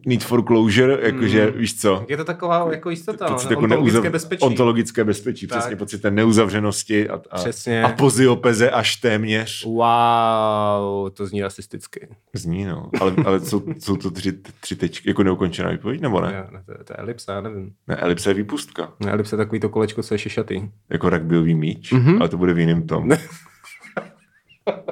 [0.06, 1.58] need for closure, jakože Mm.
[1.60, 4.42] víš co, Je to taková jako jistota, no, pocit jako ontologické neuzav- bezpečí.
[4.42, 5.60] Ontologické bezpečí, Tak.
[5.60, 7.84] přesně pocit té neuzavřenosti a, a, Přesně.
[7.84, 9.66] a poziopeze až téměř.
[9.66, 12.08] Wow, to zní rasisticky.
[12.34, 12.90] Zní, no.
[13.02, 14.32] Ale, ale jsou, jsou to tři,
[14.62, 16.28] tři tečky, jako neukončená výpověď, nebo ne?
[16.32, 17.72] Ne, ne, to, je- to je elipsa, já nevím.
[17.88, 18.94] Ne, elipse je výpustka.
[19.00, 20.62] Ne, elipsa je takový to kolečko, co je šešatý.
[20.90, 22.18] Jako rugbyový míč, Mhm.
[22.20, 23.10] ale to bude v jiném tom.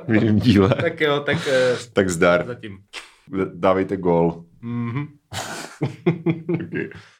[0.08, 0.70] v jiném díle.
[0.82, 2.44] Tak jo, tak eh, Tak zdar.
[2.48, 2.78] zatím.
[3.54, 4.44] Dávejte gól.
[4.64, 5.20] Mhm.
[6.62, 6.90] Okay.